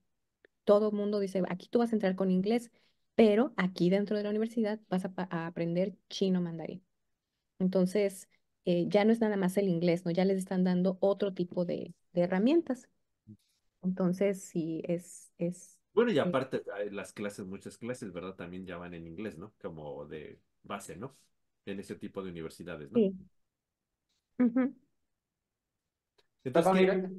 [0.64, 2.70] todo el mundo dice, aquí tú vas a entrar con inglés,
[3.14, 6.84] pero aquí dentro de la universidad vas a, aprender chino mandarín.
[7.58, 8.28] Entonces,
[8.66, 10.10] eh, ya no es nada más el inglés, ¿no?
[10.10, 12.88] Ya les están dando otro tipo de, herramientas.
[13.82, 15.32] Entonces, sí, es...
[15.38, 18.34] es bueno, y aparte, las clases, muchas clases, ¿verdad?
[18.34, 19.54] También ya van en inglés, ¿no?
[19.62, 21.16] Como de base, ¿no?
[21.64, 22.98] En ese tipo de universidades, ¿no?
[22.98, 23.14] Sí.
[26.44, 27.10] Entonces,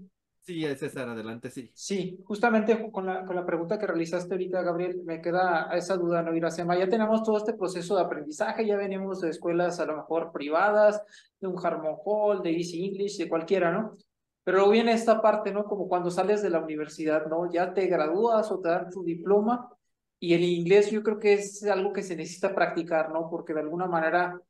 [0.48, 1.70] Sí, César, adelante, sí.
[1.74, 6.24] Sí, justamente con la, con la pregunta que realizaste ahorita, Gabriel, me queda esa duda,
[6.24, 6.78] ¿no, Iracema?
[6.78, 11.04] Ya tenemos todo este proceso de aprendizaje, ya venimos de escuelas a lo mejor privadas,
[11.42, 13.98] de un Harmon Hall, de Easy English, de cualquiera, ¿no?
[14.46, 15.66] Pero luego viene esta parte, ¿no?
[15.66, 17.52] Como cuando sales de la universidad, ¿no?
[17.52, 19.70] Ya te gradúas o te dan tu diploma
[20.18, 23.30] y el inglés yo creo que es algo que se necesita practicar, ¿no?
[23.30, 24.42] Porque de alguna manera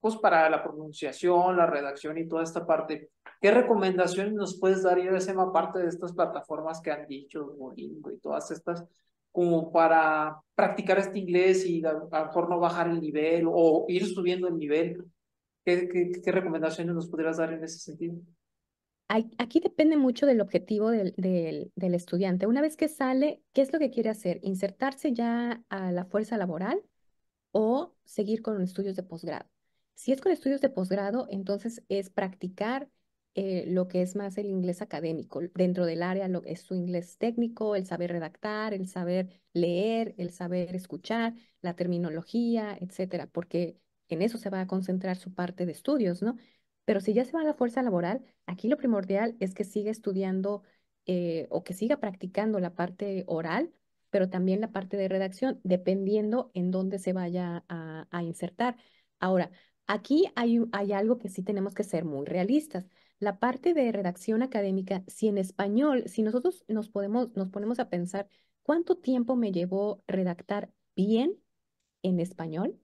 [0.00, 3.10] pues para la pronunciación, la redacción y toda esta parte.
[3.40, 8.18] ¿Qué recomendaciones nos puedes dar, IBSM, parte de estas plataformas que han dicho, Duolingo y
[8.18, 8.84] todas estas,
[9.30, 14.06] como para practicar este inglés y a, lo mejor no bajar el nivel o ir
[14.06, 15.04] subiendo el nivel?
[15.64, 15.88] ¿Qué,
[16.24, 18.16] qué, recomendaciones nos podrías dar en ese sentido?
[19.08, 22.46] Aquí depende mucho del objetivo del, del, del estudiante.
[22.46, 24.38] Una vez que sale, ¿qué es lo que quiere hacer?
[24.42, 26.80] ¿Insertarse ya a la fuerza laboral
[27.50, 29.48] o seguir con estudios de posgrado?
[30.00, 32.88] Si es con estudios de posgrado, entonces es practicar
[33.34, 35.42] eh, lo que es más el inglés académico.
[35.54, 40.30] Dentro del área lo, es su inglés técnico, el saber redactar, el saber leer, el
[40.32, 43.76] saber escuchar, la terminología, etcétera, porque
[44.08, 46.36] en eso se va a concentrar su parte de estudios, ¿no?
[46.86, 49.90] Pero si ya se va a la fuerza laboral, aquí lo primordial es que siga
[49.90, 50.62] estudiando
[51.04, 53.70] eh, o que siga practicando la parte oral,
[54.08, 58.76] pero también la parte de redacción, dependiendo en dónde se vaya a insertar.
[59.20, 59.50] Ahora,
[59.92, 62.86] Aquí hay, hay algo que sí tenemos que ser muy realistas.
[63.18, 67.88] la parte de redacción académica, si en español, si nosotros nos podemos, nos ponemos a
[67.90, 68.28] pensar
[68.62, 71.36] cuánto tiempo me llevó redactar bien
[72.02, 72.78] en español,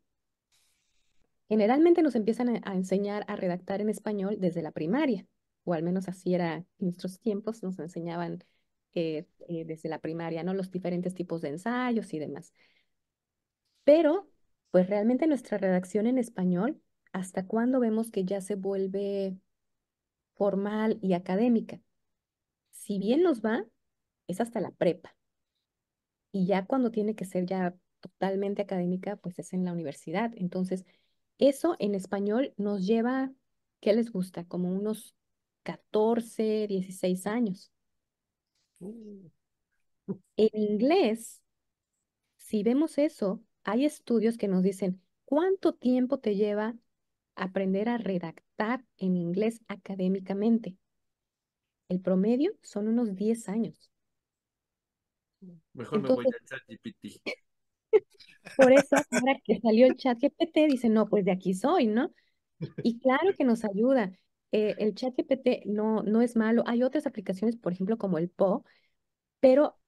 [1.49, 5.27] generalmente nos empiezan a, enseñar a redactar en español desde la primaria,
[5.63, 8.43] o al menos así era en nuestros tiempos, nos enseñaban
[8.95, 10.55] eh, eh, desde la primaria, ¿no?
[10.55, 12.53] Los diferentes tipos de ensayos y demás.
[13.85, 14.29] Pero,
[14.73, 16.83] pues realmente nuestra redacción en español,
[17.17, 19.39] ¿hasta cuándo vemos que ya se vuelve
[20.35, 21.81] formal y académica?
[22.73, 23.65] Si bien nos va,
[24.27, 25.17] es hasta la prepa.
[26.31, 30.31] Y ya cuando tiene que ser ya totalmente académica, pues es en la universidad.
[30.37, 30.85] Entonces,
[31.39, 33.33] eso en español nos lleva,
[33.81, 34.45] ¿qué les gusta?
[34.45, 35.15] Como unos
[35.63, 37.73] 14, 16 años.
[38.81, 39.31] En
[40.37, 41.41] inglés,
[42.37, 46.77] si vemos eso, hay estudios que nos dicen cuánto tiempo te lleva
[47.37, 50.77] aprender a redactar en inglés académicamente.
[51.89, 53.91] El promedio son unos 10 años.
[55.75, 57.21] Mejor me voy Entonces, a ChatGPT.
[58.55, 62.13] por eso, ahora que salió el chat GPT, dice, no, pues de aquí soy, ¿no?
[62.83, 64.13] Y claro que nos ayuda.
[64.53, 66.65] Eh, el chat GPT no, no es malo.
[66.67, 68.65] Hay otras aplicaciones, por ejemplo, como el Po,
[69.41, 69.79] pero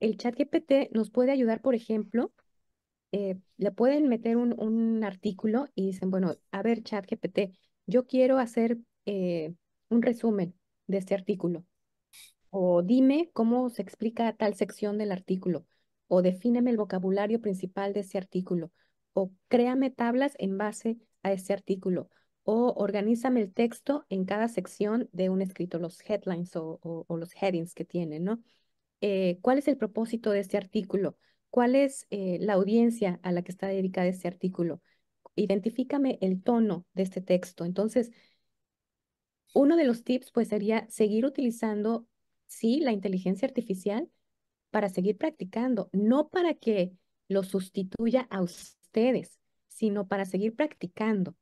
[0.00, 2.32] el chat GPT nos puede ayudar, por ejemplo,
[3.12, 7.52] eh, le pueden meter un, un artículo y dicen, bueno, a ver, chat GPT,
[7.86, 9.54] yo quiero hacer eh,
[9.88, 10.54] un resumen
[10.86, 11.64] de este artículo.
[12.50, 15.66] O dime cómo se explica tal sección del artículo.
[16.08, 18.70] O defíneme el vocabulario principal de ese artículo.
[19.12, 22.08] O créame tablas en base a ese artículo.
[22.44, 27.16] O organízame el texto en cada sección de un escrito, los headlines o, o- o
[27.16, 28.40] los headings que tiene, ¿no?
[29.00, 31.18] Eh, ¿cuál es el propósito de este artículo?
[31.56, 34.82] ¿Cuál es eh, la audiencia a la que está dedicada este artículo?
[35.36, 37.64] Identifícame el tono de este texto.
[37.64, 38.12] Entonces,
[39.54, 42.06] uno de los tips pues sería seguir utilizando,
[42.46, 44.10] sí, la inteligencia artificial
[44.70, 46.92] para seguir practicando, no para que
[47.26, 51.36] lo sustituya a ustedes, sino para seguir practicando.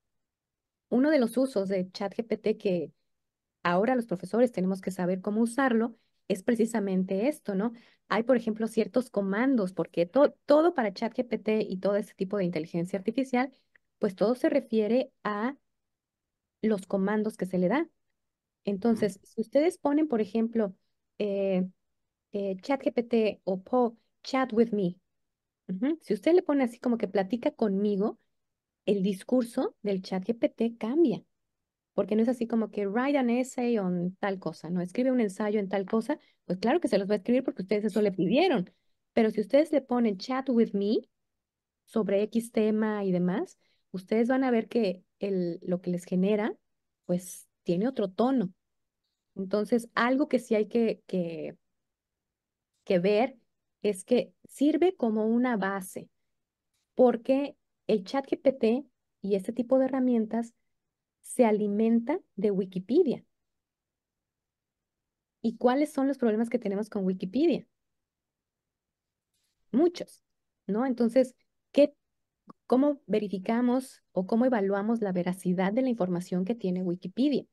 [0.91, 2.93] Uno de los usos de ChatGPT que
[3.65, 5.97] ahora los profesores tenemos que saber cómo usarlo
[6.29, 7.73] es precisamente esto, ¿no?
[8.09, 12.45] Hay, por ejemplo, ciertos comandos, porque to- todo para ChatGPT y todo este tipo de
[12.45, 13.53] inteligencia artificial,
[13.99, 15.57] pues todo se refiere a
[16.63, 17.89] los comandos que se le da.
[18.65, 20.75] Entonces, si ustedes ponen, por ejemplo,
[21.19, 21.69] eh,
[22.33, 24.99] eh, ChatGPT o Po, chat with me,
[26.03, 28.19] Si usted le pone así como que platica conmigo,
[28.87, 31.23] el discurso del ChatGPT cambia,
[31.95, 35.21] porque no es así como que write an essay on tal cosa, no escribe un
[35.21, 38.03] ensayo en tal cosa, pues claro que se los va a escribir porque ustedes eso
[38.03, 38.71] le pidieron.
[39.13, 40.99] Pero si ustedes le ponen chat with me
[41.85, 43.59] sobre X tema y demás,
[43.93, 46.55] ustedes van a ver que el, lo que les genera,
[47.07, 48.53] pues tiene otro tono.
[49.37, 51.57] Entonces, algo que sí hay que, que,
[52.85, 53.37] que ver
[53.83, 56.09] es que sirve como una base,
[56.95, 58.87] porque el chat GPT
[59.23, 60.55] y este tipo de herramientas
[61.25, 63.25] se alimenta de Wikipedia.
[65.43, 67.67] ¿Y cuáles son los problemas que tenemos con Wikipedia?
[69.73, 70.23] Muchos,
[70.67, 70.87] ¿no?
[70.87, 71.35] Entonces,
[71.73, 71.95] ¿qué,
[72.67, 77.47] cómo verificamos o cómo evaluamos la veracidad de la información que tiene Wikipedia?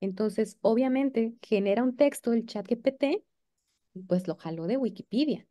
[0.00, 3.24] Entonces, obviamente, genera un texto el chat GPT,
[4.06, 5.46] pues lo jaló de Wikipedia.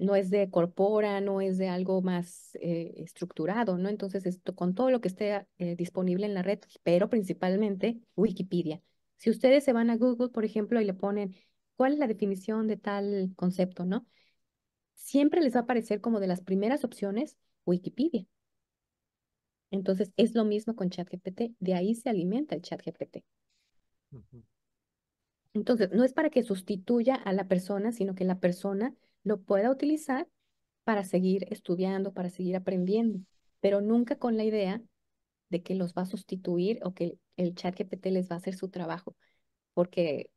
[0.00, 3.88] No es de Corpora, no es de algo más eh, estructurado, ¿no?
[3.90, 8.82] Entonces, esto, con todo lo que esté eh, disponible en la red, pero principalmente Wikipedia.
[9.18, 11.36] Si ustedes se van a Google, por ejemplo, y le ponen,
[11.76, 14.06] ¿cuál es la definición de tal concepto, no?
[14.94, 17.36] Siempre les va a aparecer como de las primeras opciones
[17.66, 18.26] Wikipedia.
[19.70, 23.18] Entonces, es lo mismo con ChatGPT, de ahí se alimenta el ChatGPT.
[25.52, 28.94] Entonces, no es para que sustituya a la persona, sino que la persona
[29.24, 30.28] lo pueda utilizar
[30.84, 33.20] para seguir estudiando, para seguir aprendiendo,
[33.60, 34.82] pero nunca con la idea
[35.50, 38.54] de que los va a sustituir o que el chat GPT les va a hacer
[38.54, 39.16] su trabajo,
[39.74, 40.30] porque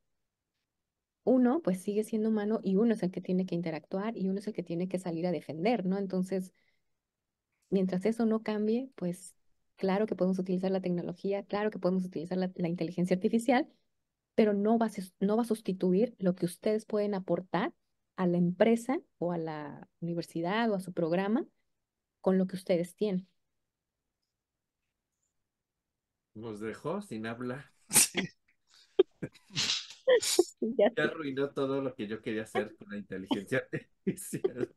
[1.25, 4.39] uno pues sigue siendo humano y uno es el que tiene que interactuar y uno
[4.39, 5.97] es el que tiene que salir a defender, ¿no?
[5.97, 6.53] Entonces,
[7.69, 9.36] mientras eso no cambie, pues
[9.75, 13.67] claro que podemos utilizar la tecnología, claro que podemos utilizar la, la inteligencia artificial,
[14.36, 17.73] pero no va a, no va a sustituir lo que ustedes pueden aportar
[18.16, 21.45] a la empresa o a la universidad o a su programa
[22.22, 23.28] con lo que ustedes tienen.
[26.36, 27.72] Nos dejó sin habla.
[30.22, 30.76] Sí.
[30.78, 33.64] Ya arruinó todo lo que yo quería hacer con la inteligencia
[34.05, 34.70] artificial.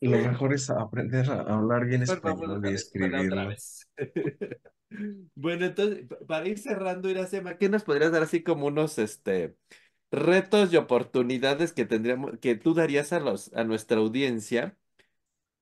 [0.00, 3.48] Lo mejor es aprender a hablar bien español y escribirlo.
[3.48, 3.88] vez.
[5.34, 9.56] Bueno, entonces, pa- para ir cerrando, Iracema, ¿qué nos podrías dar así como unos este,
[10.12, 14.76] retos y oportunidades que tendríamos, que tú darías a los, a nuestra audiencia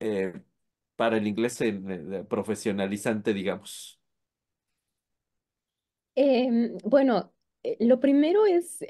[0.01, 0.43] eh,
[0.97, 4.01] para el inglés eh, profesionalizante, digamos?
[6.15, 7.33] Em, bueno,
[7.63, 8.85] eh, lo primero es,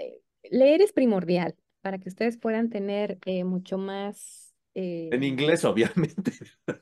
[0.50, 6.32] leer es primordial para que ustedes puedan tener mucho más, eh, En inglés, obviamente.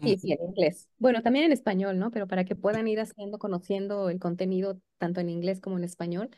[0.00, 0.88] sí, sí, en inglés.
[0.98, 2.10] Bueno, también en español, ¿no?
[2.10, 6.30] Pero para que puedan ir haciendo, conociendo el contenido tanto en inglés como en español.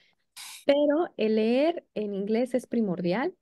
[0.64, 3.36] Pero el leer en inglés es primordial,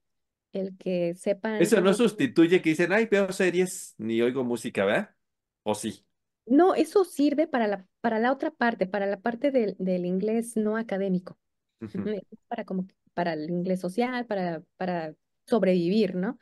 [0.53, 5.16] el que sepan Eso no sustituye que dicen, ay, veo series ni oigo música, ¿verdad?
[5.62, 6.07] ¿O sí?
[6.47, 10.57] No, eso sirve para la, para la otra parte, para la parte del, del inglés
[10.57, 11.38] no académico.
[11.80, 15.14] Ujú, es para, como, para el inglés social, para, para
[15.47, 16.38] sobrevivir, ¿no?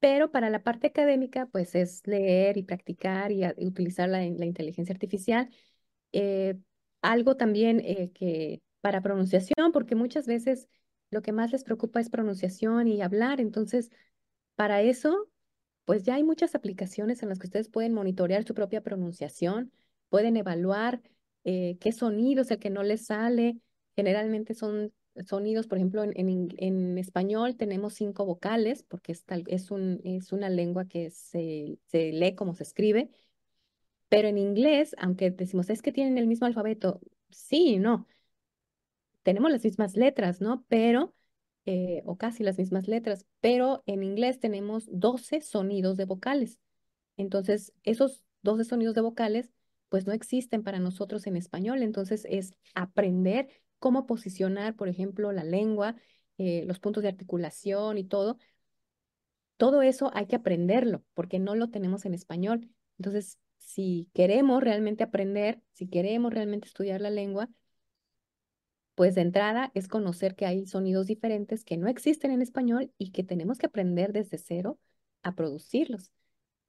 [0.00, 4.18] Pero para la parte académica, pues es leer y practicar y, a- y utilizar la,
[4.20, 5.50] la inteligencia artificial.
[6.12, 6.56] Eh,
[7.02, 10.68] algo también eh, que para pronunciación, porque muchas veces
[11.10, 13.90] lo que más les preocupa es pronunciación y hablar, entonces
[14.56, 15.28] para eso
[15.84, 19.72] pues ya hay muchas aplicaciones en las que ustedes pueden monitorear su propia pronunciación,
[20.10, 21.00] pueden evaluar
[21.44, 23.58] eh, qué sonido es el que no les sale.
[23.96, 24.92] Generalmente son
[25.26, 30.00] sonidos, por ejemplo, en, en en español tenemos cinco vocales, porque es, tal- es, un,
[30.04, 33.10] es una lengua que se, se lee como se escribe,
[34.08, 37.00] pero en inglés, aunque decimos es que tienen el mismo alfabeto,
[37.30, 38.06] sí no
[39.28, 40.64] tenemos las mismas letras, ¿no?
[40.68, 41.14] Pero,
[41.66, 46.58] eh, o casi las mismas letras, pero en inglés tenemos 12 sonidos de vocales.
[47.18, 49.52] Entonces, esos 12 sonidos de vocales,
[49.90, 51.82] pues no existen para nosotros en español.
[51.82, 55.94] Entonces, es aprender cómo posicionar, por ejemplo, la lengua,
[56.38, 58.38] eh, los puntos de articulación y todo.
[59.58, 62.70] Todo eso hay que aprenderlo porque no lo tenemos en español.
[62.96, 67.50] Entonces, si queremos realmente aprender, si queremos realmente estudiar la lengua,
[68.98, 73.12] pues de entrada es conocer que hay sonidos diferentes que no existen en español y
[73.12, 74.80] que tenemos que aprender desde cero
[75.22, 76.10] a producirlos.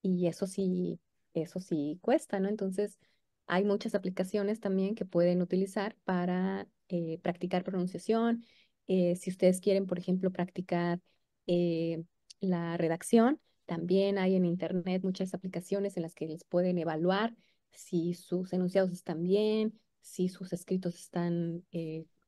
[0.04, 1.00] Y eso sí,
[1.34, 2.48] eso sí cuesta, ¿no?
[2.48, 3.00] Entonces,
[3.48, 8.46] hay muchas aplicaciones también que pueden utilizar para eh, practicar pronunciación.
[8.88, 11.00] Eh, si ustedes quieren, por ejemplo, practicar
[11.48, 12.04] eh,
[12.42, 17.36] la redacción, también hay en Internet muchas aplicaciones en las que les pueden evaluar
[17.72, 21.64] si sus enunciados están bien, si sus escritos están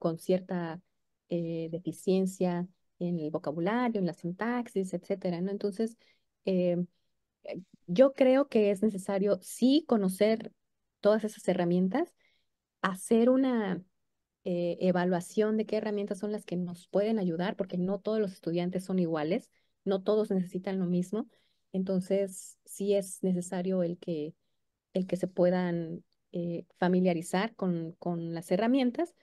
[0.01, 0.81] con cierta
[1.29, 2.67] eh, deficiencia
[2.99, 5.51] en el vocabulario, en la sintaxis, etcétera, ¿no?
[5.51, 5.95] Entonces,
[6.45, 6.83] eh,
[7.85, 10.51] yo creo que es necesario sí conocer
[11.01, 12.15] todas esas herramientas,
[12.81, 13.83] hacer una
[14.43, 18.33] eh, evaluación de qué herramientas son las que nos pueden ayudar, porque no todos los
[18.33, 19.51] estudiantes son iguales,
[19.85, 21.27] no todos necesitan lo mismo.
[21.73, 24.33] Entonces, sí es necesario el que,
[24.93, 26.03] el que se puedan
[26.77, 29.13] familiarizar con, con las herramientas,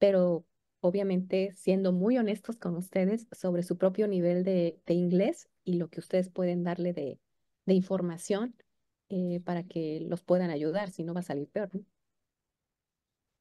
[0.00, 0.44] pero
[0.80, 5.90] obviamente siendo muy honestos con ustedes sobre su propio nivel de, de inglés y lo
[5.90, 7.20] que ustedes pueden darle de,
[7.66, 8.56] de información
[9.10, 11.84] eh, para que los puedan ayudar, si no va a salir peor, ¿no?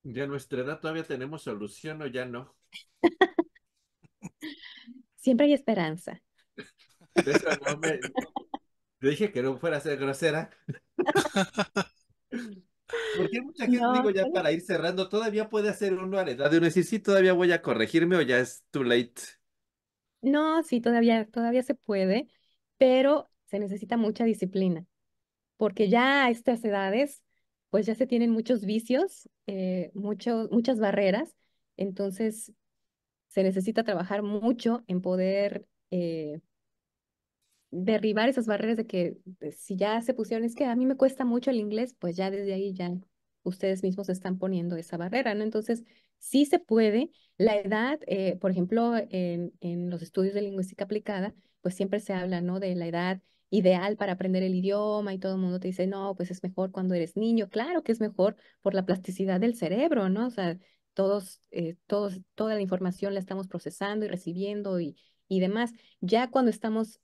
[0.03, 2.53] ¿Ya a nuestra edad todavía tenemos solución o ya no?
[5.15, 6.21] Siempre hay esperanza.
[7.15, 7.99] De eso no me...
[8.99, 10.49] Te dije que no fuera a ser grosera.
[13.11, 16.31] Porque hay mucha gente, digo, ya para ir cerrando, todavía puede hacer uno a la
[16.31, 19.13] edad de uno decir, sí, todavía voy a corregirme o ya es too late.
[20.21, 22.27] no, sí, todavía, todavía se puede,
[22.77, 24.85] pero se necesita mucha disciplina,
[25.57, 27.23] porque ya a estas edades,
[27.69, 31.35] pues ya se tienen muchos vicios, eh, muchas barreras,
[31.77, 32.53] entonces
[33.29, 36.41] se necesita trabajar mucho en poder eh,
[37.71, 39.17] derribar esas barreras de que
[39.57, 42.31] si ya se pusieron, es que a mí me cuesta mucho el inglés, pues ya
[42.31, 42.91] desde ahí ya
[43.43, 45.43] ustedes mismos están poniendo esa barrera, ¿no?
[45.43, 45.83] Entonces,
[46.17, 47.11] sí se puede.
[47.37, 52.13] La edad, eh, por ejemplo, en, en los estudios de lingüística aplicada, pues siempre se
[52.13, 52.59] habla, ¿no?
[52.59, 56.15] De la edad ideal para aprender el idioma y todo el mundo te dice, no,
[56.15, 57.49] pues es mejor cuando eres niño.
[57.49, 60.27] Claro que es mejor por la plasticidad del cerebro, ¿no?
[60.27, 60.57] O sea,
[60.93, 64.97] todos, eh, todos, toda la información la estamos procesando y recibiendo y,
[65.27, 65.71] y demás.
[66.01, 66.99] Ya cuando estamos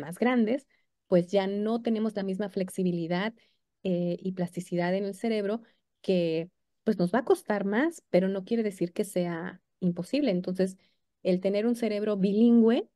[0.00, 0.66] más grandes,
[1.06, 3.34] pues ya no tenemos la misma flexibilidad
[3.82, 5.62] eh, y plasticidad en el cerebro
[6.02, 6.50] que
[6.84, 10.30] pues nos va a costar más, pero no quiere decir que sea imposible.
[10.30, 10.76] Entonces,
[11.22, 12.88] el tener un cerebro bilingüe,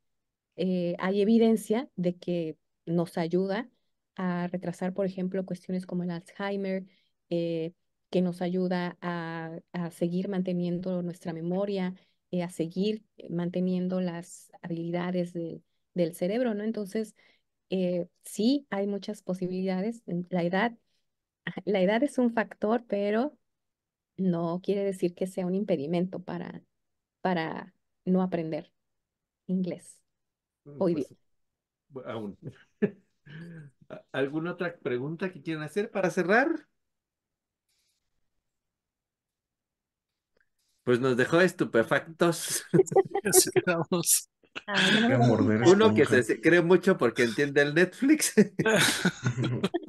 [0.55, 3.69] eh, hay evidencia de que nos ayuda
[4.15, 6.85] a retrasar, por ejemplo, cuestiones como el Alzheimer,
[7.29, 7.73] eh,
[8.09, 9.59] que nos ayuda a,
[9.91, 11.93] seguir manteniendo nuestra memoria,
[12.31, 15.61] eh, a seguir manteniendo las habilidades de-
[15.95, 16.65] del cerebro, ¿no?
[16.65, 17.15] Entonces,
[17.71, 20.03] eh, sí, hay muchas posibilidades.
[20.31, 20.73] La edad,
[21.65, 23.37] la edad es un factor, pero
[24.17, 26.63] no quiere decir que sea un impedimento para,
[27.21, 27.73] para
[28.05, 28.73] no aprender
[29.47, 29.99] inglés
[30.65, 31.11] Mm, o Pues
[32.05, 32.37] aún.
[33.89, 36.67] ¿A- ¿Alguna otra pregunta que quieran hacer para cerrar?
[40.83, 42.63] Pues nos dejó estupefactos.
[44.67, 45.69] no me.
[45.69, 48.33] Uno que se cree mucho porque entiende el Netflix.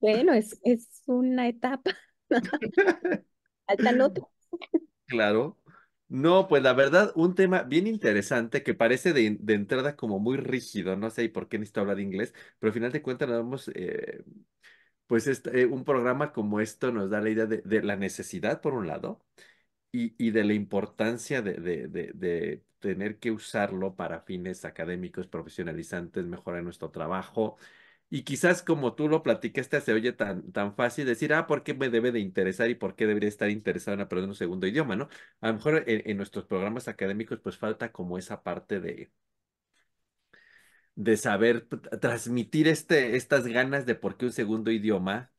[0.00, 1.92] Bueno, es, es una etapa.
[3.66, 4.26] Faltan otros.
[5.06, 5.58] Claro.
[6.08, 10.36] No, pues la verdad, un tema bien interesante que parece de, de entrada como muy
[10.36, 13.68] rígido, no sé por qué necesito hablar inglés, pero al final de cuentas nos damos,
[13.74, 14.22] eh,
[15.06, 18.60] pues este, eh, un programa como esto nos da la idea de, de la necesidad,
[18.60, 19.24] por un lado,
[19.94, 27.56] y, de la importancia de, tener que usarlo para fines académicos, profesionalizantes, mejorar nuestro trabajo.
[28.10, 31.74] Y quizás como tú lo platicaste, se oye tan, tan fácil decir, ah, ¿por qué
[31.74, 34.96] me debe de interesar y por qué debería estar interesado en aprender un segundo idioma,
[34.96, 35.08] ¿no?
[35.40, 39.12] A lo mejor en, en nuestros programas académicos pues falta como esa parte de,
[40.96, 41.66] de saber
[42.00, 45.32] transmitir este, estas ganas de por qué un segundo idioma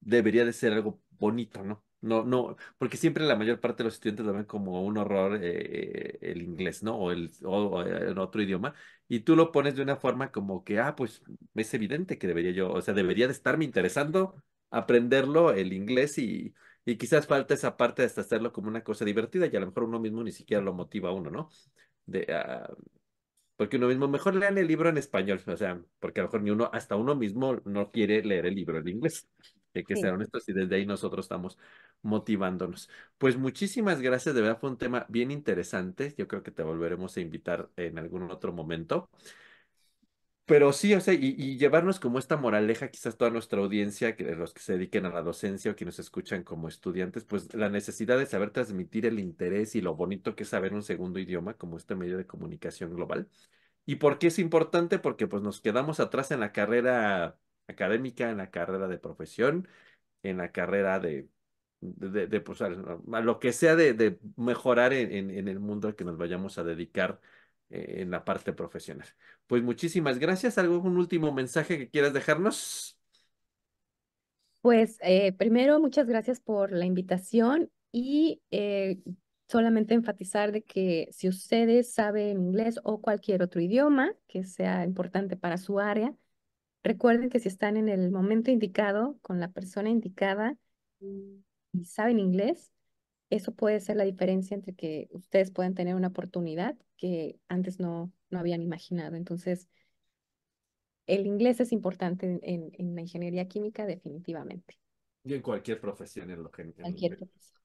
[0.00, 1.84] debería de ser algo bonito, ¿no?
[2.00, 5.40] No, no, porque siempre la mayor parte de los estudiantes lo ven como un horror
[5.42, 6.96] eh, el inglés, ¿no?
[6.96, 8.72] O el el otro idioma.
[9.08, 11.22] Y tú lo pones de una forma como que, ah, pues
[11.56, 16.54] es evidente que debería yo, o sea, debería de estarme interesando aprenderlo el inglés y,
[16.84, 19.66] y quizás falta esa parte de hasta hacerlo como una cosa divertida y a lo
[19.66, 21.50] mejor uno mismo ni siquiera lo motiva a uno, ¿no?
[22.06, 22.68] De, ah,
[23.56, 26.42] porque uno mismo, mejor lean el libro en español, o sea, porque a lo mejor
[26.42, 29.28] ni uno, hasta uno mismo no quiere leer el libro en inglés.
[29.80, 30.14] Hay que ser Sí.
[30.14, 31.58] honestos y desde ahí nosotros estamos
[32.02, 32.88] motivándonos.
[33.18, 36.14] Pues muchísimas gracias, de verdad fue un tema bien interesante.
[36.18, 39.10] Yo creo que te volveremos a invitar en algún otro momento.
[40.46, 44.24] Pero sí, o sea, y, y llevarnos como esta moraleja, quizás toda nuestra audiencia, que
[44.34, 47.68] los que se dediquen a la docencia o que nos escuchan como estudiantes, pues la
[47.68, 51.54] necesidad de saber transmitir el interés y lo bonito que es saber un segundo idioma
[51.58, 53.28] como este medio de comunicación global.
[53.86, 54.98] ¿Y por qué es importante?
[55.00, 57.38] Porque pues nos quedamos atrás en la carrera
[57.68, 59.68] académica, en la carrera de profesión,
[60.22, 61.28] en la carrera de,
[61.80, 65.96] de, de- pues, lo que sea de, de mejorar en, en- en el mundo al
[65.96, 67.20] que nos vayamos a dedicar
[67.70, 69.08] eh, en la parte profesional.
[69.46, 70.58] Pues muchísimas gracias.
[70.58, 72.98] ¿Algún último mensaje que quieras dejarnos?
[74.60, 79.00] Pues eh, primero, muchas gracias por la invitación y eh,
[79.48, 85.36] solamente enfatizar de que si ustedes saben inglés o cualquier otro idioma que sea importante
[85.36, 86.14] para su área,
[86.82, 90.56] recuerden que si están en el momento indicado, con la persona indicada
[91.72, 92.72] y saben inglés,
[93.30, 98.12] eso puede ser la diferencia entre que ustedes puedan tener una oportunidad que antes no,
[98.30, 99.16] no habían imaginado.
[99.16, 99.68] Entonces,
[101.08, 104.78] el inglés es importante en, en- la ingeniería química, definitivamente.
[105.24, 106.62] Y en cualquier profesión en lo que...
[106.62, 107.60] en Cualquier profesión.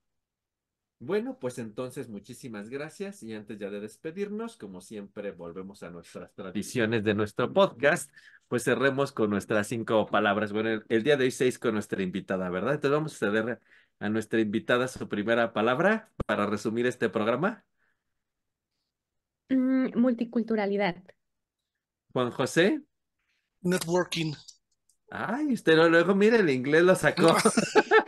[1.05, 6.33] Bueno, pues entonces muchísimas gracias y antes ya de despedirnos, como siempre volvemos a nuestras
[6.33, 8.09] tradiciones de nuestro podcast,
[8.47, 10.53] pues cerremos con nuestras cinco palabras.
[10.53, 12.75] Bueno, el, el día de hoy seis con nuestra invitada, ¿verdad?
[12.75, 13.59] Entonces vamos a ceder
[13.99, 17.65] a nuestra invitada su primera palabra para resumir este programa.
[19.49, 20.95] Mm, multiculturalidad.
[22.13, 22.81] Juan José.
[23.61, 24.33] Networking.
[25.11, 27.35] Ay, usted lo- luego, mire, el inglés lo sacó.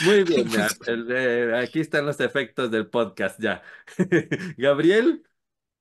[0.00, 3.62] Muy bien, ya, el, eh, aquí están los efectos del podcast ya.
[4.56, 5.22] Gabriel,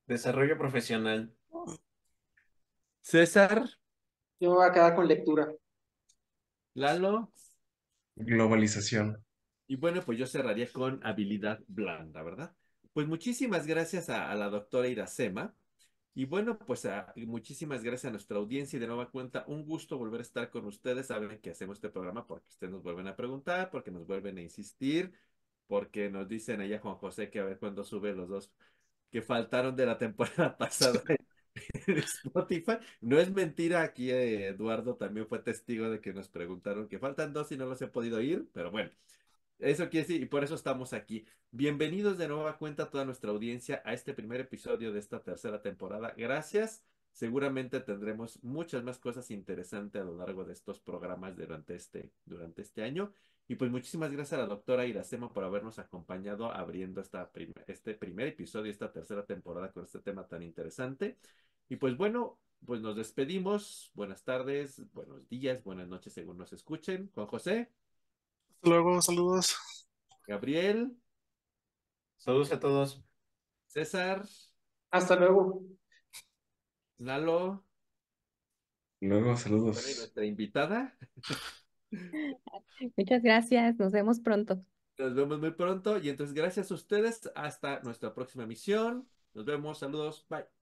[0.07, 1.33] Desarrollo profesional.
[3.01, 3.65] César,
[4.39, 5.49] Yo me voy a quedar con lectura.
[6.73, 7.31] Lalo.
[8.17, 9.23] Globalización.
[9.67, 12.55] Y bueno, pues yo cerraría con habilidad blanda, ¿verdad?
[12.93, 15.55] Pues muchísimas gracias a, a la doctora Iracema.
[16.15, 19.65] Y bueno, pues a- y muchísimas gracias a nuestra audiencia y de nueva cuenta, un
[19.65, 21.07] gusto volver a estar con ustedes.
[21.07, 24.41] Saben que hacemos este programa porque ustedes nos vuelven a preguntar, porque nos vuelven a
[24.41, 25.13] insistir,
[25.67, 28.51] porque nos dicen allá Juan José que a ver cuándo sube los dos
[29.11, 31.01] que faltaron de la temporada pasada
[31.87, 32.77] en Spotify.
[33.01, 37.33] No es mentira, aquí eh, Eduardo también fue testigo de que nos preguntaron que faltan
[37.33, 38.91] dos y no los he podido ir, pero bueno.
[39.59, 41.25] Eso quiere decir, y por eso estamos aquí.
[41.51, 45.61] Bienvenidos de nueva cuenta a toda nuestra audiencia a este primer episodio de esta tercera
[45.61, 46.13] temporada.
[46.17, 46.81] Gracias.
[47.11, 52.61] Seguramente tendremos muchas más cosas interesantes a lo largo de estos programas durante este, durante
[52.61, 53.11] este año.
[53.49, 57.29] Y pues muchísimas gracias a la doctora Iracema por habernos acompañado abriendo esta
[57.67, 61.17] este primer episodio, esta tercera temporada con este tema tan interesante.
[61.67, 63.91] Y pues bueno, pues nos despedimos.
[63.93, 67.11] Buenas tardes, buenos días, buenas noches según nos escuchen.
[67.13, 67.69] Juan José.
[68.61, 69.55] Hasta luego, saludos.
[70.27, 70.95] Gabriel,
[72.17, 73.01] Saludos a todos.
[73.67, 74.25] César,
[74.91, 75.63] Hasta luego.
[76.99, 77.65] Lalo,
[79.01, 79.75] Luego, bueno, y saludos.
[79.97, 80.97] nuestra invitada.
[82.97, 84.63] Muchas gracias, nos vemos pronto.
[84.97, 87.31] Nos vemos muy pronto y entonces gracias a ustedes.
[87.35, 89.07] Hasta nuestra próxima misión.
[89.33, 89.79] Nos vemos.
[89.79, 90.25] Saludos.
[90.29, 90.58] Bye.